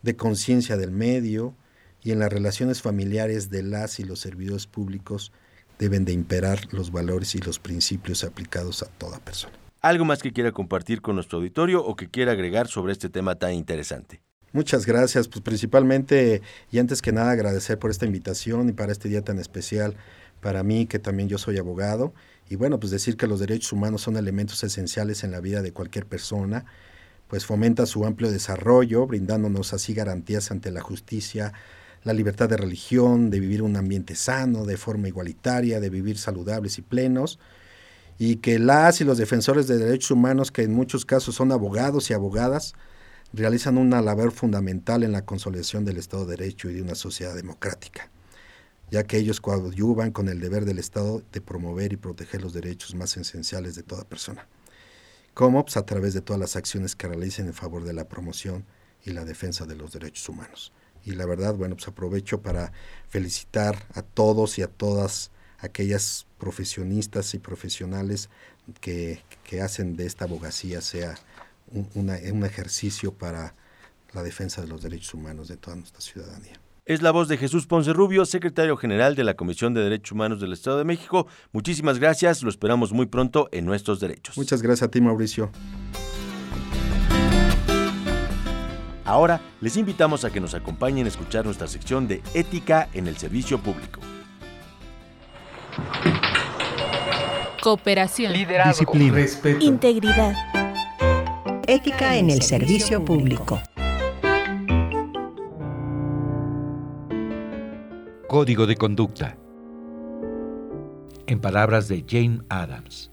de 0.02 0.16
conciencia 0.16 0.76
del 0.76 0.90
medio 0.90 1.54
y 2.02 2.10
en 2.10 2.18
las 2.18 2.30
relaciones 2.30 2.82
familiares 2.82 3.48
de 3.48 3.62
las 3.62 4.00
y 4.00 4.04
los 4.04 4.20
servidores 4.20 4.66
públicos 4.66 5.32
deben 5.78 6.04
de 6.04 6.12
imperar 6.12 6.72
los 6.72 6.90
valores 6.90 7.34
y 7.34 7.38
los 7.38 7.58
principios 7.58 8.24
aplicados 8.24 8.82
a 8.82 8.86
toda 8.86 9.18
persona. 9.18 9.54
¿Algo 9.80 10.04
más 10.04 10.22
que 10.22 10.32
quiera 10.32 10.52
compartir 10.52 11.00
con 11.00 11.14
nuestro 11.14 11.38
auditorio 11.38 11.84
o 11.84 11.94
que 11.94 12.08
quiera 12.08 12.32
agregar 12.32 12.66
sobre 12.66 12.92
este 12.92 13.08
tema 13.08 13.36
tan 13.36 13.52
interesante? 13.52 14.20
Muchas 14.52 14.86
gracias, 14.86 15.28
pues 15.28 15.42
principalmente 15.42 16.42
y 16.72 16.78
antes 16.78 17.02
que 17.02 17.12
nada 17.12 17.30
agradecer 17.30 17.78
por 17.78 17.90
esta 17.90 18.06
invitación 18.06 18.68
y 18.68 18.72
para 18.72 18.92
este 18.92 19.08
día 19.08 19.22
tan 19.22 19.38
especial 19.38 19.94
para 20.40 20.62
mí 20.62 20.86
que 20.86 20.98
también 20.98 21.28
yo 21.28 21.38
soy 21.38 21.58
abogado 21.58 22.14
y 22.48 22.56
bueno, 22.56 22.80
pues 22.80 22.90
decir 22.90 23.16
que 23.16 23.26
los 23.26 23.40
derechos 23.40 23.72
humanos 23.72 24.02
son 24.02 24.16
elementos 24.16 24.64
esenciales 24.64 25.22
en 25.22 25.32
la 25.32 25.40
vida 25.40 25.60
de 25.60 25.72
cualquier 25.72 26.06
persona, 26.06 26.64
pues 27.28 27.44
fomenta 27.44 27.84
su 27.84 28.06
amplio 28.06 28.30
desarrollo, 28.30 29.06
brindándonos 29.06 29.74
así 29.74 29.92
garantías 29.92 30.50
ante 30.50 30.70
la 30.70 30.80
justicia, 30.80 31.52
la 32.04 32.12
libertad 32.12 32.48
de 32.48 32.56
religión, 32.56 33.30
de 33.30 33.40
vivir 33.40 33.62
un 33.62 33.76
ambiente 33.76 34.14
sano, 34.14 34.64
de 34.64 34.76
forma 34.76 35.08
igualitaria, 35.08 35.80
de 35.80 35.90
vivir 35.90 36.18
saludables 36.18 36.78
y 36.78 36.82
plenos, 36.82 37.38
y 38.18 38.36
que 38.36 38.58
las 38.58 39.00
y 39.00 39.04
los 39.04 39.18
defensores 39.18 39.66
de 39.68 39.78
derechos 39.78 40.10
humanos, 40.10 40.50
que 40.50 40.62
en 40.62 40.72
muchos 40.72 41.04
casos 41.04 41.34
son 41.34 41.52
abogados 41.52 42.10
y 42.10 42.14
abogadas, 42.14 42.74
realizan 43.32 43.78
una 43.78 44.00
labor 44.00 44.32
fundamental 44.32 45.02
en 45.02 45.12
la 45.12 45.24
consolidación 45.24 45.84
del 45.84 45.98
Estado 45.98 46.24
de 46.24 46.36
Derecho 46.36 46.70
y 46.70 46.74
de 46.74 46.82
una 46.82 46.94
sociedad 46.94 47.34
democrática, 47.34 48.10
ya 48.90 49.04
que 49.04 49.18
ellos 49.18 49.40
coadyuvan 49.40 50.10
con 50.10 50.28
el 50.28 50.40
deber 50.40 50.64
del 50.64 50.78
Estado 50.78 51.22
de 51.32 51.40
promover 51.40 51.92
y 51.92 51.96
proteger 51.96 52.42
los 52.42 52.52
derechos 52.54 52.94
más 52.94 53.16
esenciales 53.16 53.74
de 53.74 53.82
toda 53.82 54.04
persona, 54.04 54.48
como 55.34 55.64
pues, 55.64 55.76
a 55.76 55.84
través 55.84 56.14
de 56.14 56.22
todas 56.22 56.40
las 56.40 56.56
acciones 56.56 56.96
que 56.96 57.06
realicen 57.06 57.46
en 57.46 57.54
favor 57.54 57.84
de 57.84 57.92
la 57.92 58.08
promoción 58.08 58.64
y 59.04 59.10
la 59.10 59.24
defensa 59.24 59.66
de 59.66 59.76
los 59.76 59.92
derechos 59.92 60.28
humanos 60.28 60.72
y 61.04 61.12
la 61.12 61.26
verdad, 61.26 61.54
bueno, 61.54 61.76
pues 61.76 61.88
aprovecho 61.88 62.42
para 62.42 62.72
felicitar 63.08 63.86
a 63.94 64.02
todos 64.02 64.58
y 64.58 64.62
a 64.62 64.68
todas 64.68 65.30
aquellas 65.58 66.26
profesionistas 66.38 67.34
y 67.34 67.38
profesionales 67.38 68.30
que, 68.80 69.22
hacen 69.62 69.96
de 69.96 70.06
esta 70.06 70.26
abogacía 70.26 70.82
sea 70.82 71.14
un, 71.72 71.88
un 71.94 72.44
ejercicio 72.44 73.14
para 73.14 73.54
la 74.12 74.22
defensa 74.22 74.60
de 74.60 74.68
los 74.68 74.82
derechos 74.82 75.14
humanos 75.14 75.48
de 75.48 75.56
toda 75.56 75.76
nuestra 75.76 76.00
ciudadanía. 76.00 76.60
Es 76.88 77.02
la 77.02 77.10
voz 77.10 77.28
de 77.28 77.36
Jesús 77.36 77.66
Ponce 77.66 77.92
Rubio, 77.92 78.24
secretario 78.24 78.74
general 78.78 79.14
de 79.14 79.22
la 79.22 79.34
Comisión 79.34 79.74
de 79.74 79.82
Derechos 79.82 80.12
Humanos 80.12 80.40
del 80.40 80.54
Estado 80.54 80.78
de 80.78 80.84
México. 80.84 81.26
Muchísimas 81.52 81.98
gracias, 81.98 82.42
lo 82.42 82.48
esperamos 82.48 82.92
muy 82.92 83.04
pronto 83.04 83.50
en 83.52 83.66
Nuestros 83.66 84.00
Derechos. 84.00 84.38
Muchas 84.38 84.62
gracias 84.62 84.88
a 84.88 84.90
ti, 84.90 85.02
Mauricio. 85.02 85.50
Ahora 89.08 89.40
les 89.62 89.76
invitamos 89.78 90.24
a 90.24 90.30
que 90.30 90.38
nos 90.38 90.54
acompañen 90.54 91.06
a 91.06 91.08
escuchar 91.08 91.44
nuestra 91.44 91.66
sección 91.66 92.06
de 92.06 92.22
Ética 92.34 92.88
en 92.92 93.08
el 93.08 93.16
Servicio 93.16 93.58
Público. 93.58 94.00
cooperación, 97.62 98.32
liderazgo, 98.32 98.92
disciplina, 98.92 99.14
respeto, 99.14 99.64
integridad, 99.64 100.34
ética 101.66 102.16
en 102.16 102.30
el 102.30 102.42
servicio 102.42 103.04
público. 103.04 103.60
Código 108.28 108.66
de 108.66 108.76
conducta. 108.76 109.36
En 111.26 111.40
palabras 111.40 111.88
de 111.88 112.04
Jane 112.06 112.40
Addams. 112.48 113.10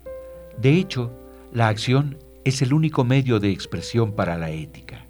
De 0.57 0.73
hecho, 0.73 1.11
la 1.51 1.67
acción 1.67 2.17
es 2.43 2.61
el 2.61 2.73
único 2.73 3.03
medio 3.03 3.39
de 3.39 3.49
expresión 3.49 4.13
para 4.13 4.37
la 4.37 4.51
ética. 4.51 5.04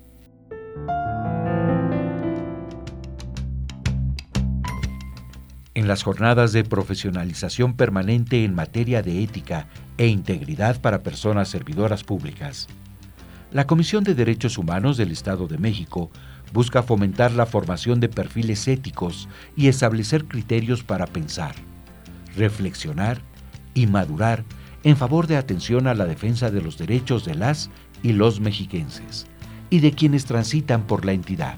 En 5.85 5.89
las 5.89 6.01
jornadas 6.01 6.51
de 6.51 6.63
profesionalización 6.63 7.75
permanente 7.75 8.43
en 8.43 8.55
materia 8.55 9.03
de 9.03 9.21
ética 9.21 9.67
e 9.99 10.07
integridad 10.07 10.81
para 10.81 11.03
personas 11.03 11.47
servidoras 11.47 12.03
públicas, 12.03 12.67
la 13.51 13.67
Comisión 13.67 14.03
de 14.03 14.15
Derechos 14.15 14.57
Humanos 14.57 14.97
del 14.97 15.11
Estado 15.11 15.47
de 15.47 15.59
México 15.59 16.09
busca 16.51 16.81
fomentar 16.81 17.33
la 17.33 17.45
formación 17.45 17.99
de 17.99 18.09
perfiles 18.09 18.67
éticos 18.67 19.29
y 19.55 19.67
establecer 19.67 20.25
criterios 20.25 20.83
para 20.83 21.05
pensar, 21.05 21.53
reflexionar 22.35 23.21
y 23.75 23.85
madurar 23.85 24.43
en 24.83 24.97
favor 24.97 25.27
de 25.27 25.37
atención 25.37 25.85
a 25.85 25.93
la 25.93 26.05
defensa 26.05 26.49
de 26.49 26.61
los 26.61 26.79
derechos 26.79 27.25
de 27.25 27.35
las 27.35 27.69
y 28.01 28.13
los 28.13 28.39
mexiquenses 28.39 29.27
y 29.69 29.81
de 29.81 29.91
quienes 29.91 30.25
transitan 30.25 30.87
por 30.87 31.05
la 31.05 31.13
entidad. 31.13 31.57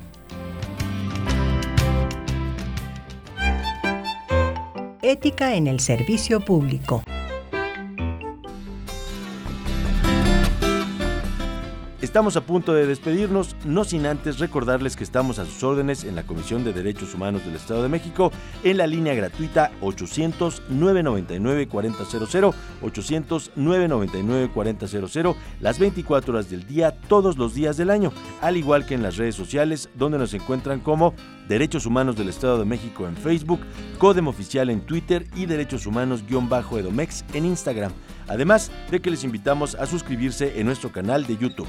Ética 5.07 5.55
en 5.55 5.67
el 5.67 5.79
servicio 5.79 6.41
público. 6.41 7.01
Estamos 12.07 12.37
a 12.37 12.41
punto 12.41 12.73
de 12.73 12.87
despedirnos, 12.87 13.53
no 13.65 13.83
sin 13.83 14.05
antes 14.05 14.39
recordarles 14.39 14.95
que 14.95 15.03
estamos 15.03 15.39
a 15.39 15.45
sus 15.45 15.61
órdenes 15.61 16.05
en 16.05 16.15
la 16.15 16.23
Comisión 16.23 16.63
de 16.63 16.71
Derechos 16.71 17.13
Humanos 17.13 17.45
del 17.45 17.57
Estado 17.57 17.83
de 17.83 17.89
México 17.89 18.31
en 18.63 18.77
la 18.77 18.87
línea 18.87 19.13
gratuita 19.13 19.71
800-999-4000, 19.81 22.53
800-999-4000, 22.81 25.35
las 25.59 25.79
24 25.79 26.33
horas 26.33 26.49
del 26.49 26.65
día, 26.65 26.95
todos 27.09 27.37
los 27.37 27.53
días 27.53 27.75
del 27.75 27.89
año, 27.89 28.13
al 28.39 28.55
igual 28.55 28.85
que 28.85 28.95
en 28.95 29.03
las 29.03 29.17
redes 29.17 29.35
sociales 29.35 29.89
donde 29.93 30.17
nos 30.17 30.33
encuentran 30.33 30.79
como 30.79 31.13
Derechos 31.49 31.85
Humanos 31.85 32.15
del 32.15 32.29
Estado 32.29 32.57
de 32.57 32.65
México 32.65 33.05
en 33.05 33.17
Facebook, 33.17 33.59
Codem 33.97 34.29
Oficial 34.29 34.69
en 34.69 34.79
Twitter 34.79 35.27
y 35.35 35.45
Derechos 35.45 35.85
Humanos-Edomex 35.85 37.25
en 37.33 37.45
Instagram. 37.45 37.91
Además 38.29 38.71
de 38.91 39.01
que 39.01 39.11
les 39.11 39.25
invitamos 39.25 39.75
a 39.75 39.85
suscribirse 39.85 40.57
en 40.57 40.67
nuestro 40.67 40.89
canal 40.91 41.27
de 41.27 41.35
YouTube. 41.35 41.67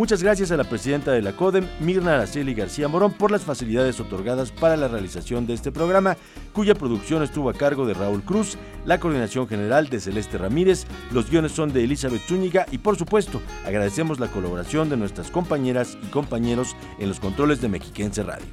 Muchas 0.00 0.22
gracias 0.22 0.50
a 0.50 0.56
la 0.56 0.64
presidenta 0.64 1.12
de 1.12 1.20
la 1.20 1.36
CODEM, 1.36 1.66
Mirna 1.78 2.14
Araceli 2.14 2.54
García 2.54 2.88
Morón, 2.88 3.12
por 3.12 3.30
las 3.30 3.42
facilidades 3.42 4.00
otorgadas 4.00 4.50
para 4.50 4.78
la 4.78 4.88
realización 4.88 5.46
de 5.46 5.52
este 5.52 5.72
programa, 5.72 6.16
cuya 6.54 6.74
producción 6.74 7.22
estuvo 7.22 7.50
a 7.50 7.52
cargo 7.52 7.84
de 7.84 7.92
Raúl 7.92 8.22
Cruz, 8.22 8.56
la 8.86 8.98
coordinación 8.98 9.46
general 9.46 9.90
de 9.90 10.00
Celeste 10.00 10.38
Ramírez, 10.38 10.86
los 11.12 11.30
guiones 11.30 11.52
son 11.52 11.74
de 11.74 11.84
Elizabeth 11.84 12.22
Zúñiga 12.22 12.64
y 12.70 12.78
por 12.78 12.96
supuesto 12.96 13.42
agradecemos 13.66 14.18
la 14.18 14.28
colaboración 14.28 14.88
de 14.88 14.96
nuestras 14.96 15.30
compañeras 15.30 15.98
y 16.02 16.06
compañeros 16.06 16.74
en 16.98 17.10
los 17.10 17.20
controles 17.20 17.60
de 17.60 17.68
Mexiquense 17.68 18.22
Radio. 18.22 18.46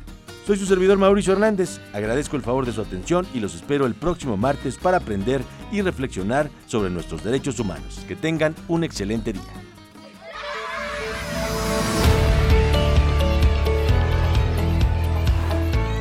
Soy 0.46 0.58
su 0.58 0.66
servidor 0.66 0.98
Mauricio 0.98 1.32
Hernández, 1.32 1.80
agradezco 1.94 2.36
el 2.36 2.42
favor 2.42 2.66
de 2.66 2.74
su 2.74 2.82
atención 2.82 3.26
y 3.34 3.40
los 3.40 3.56
espero 3.56 3.86
el 3.86 3.96
próximo 3.96 4.36
martes 4.36 4.76
para 4.76 4.98
aprender 4.98 5.42
y 5.72 5.82
reflexionar 5.82 6.50
sobre 6.66 6.90
nuestros 6.90 7.24
derechos 7.24 7.58
humanos. 7.62 8.04
Que 8.06 8.18
tengan 8.18 8.54
un 8.68 8.84
excelente 8.84 9.32
día. 9.32 9.67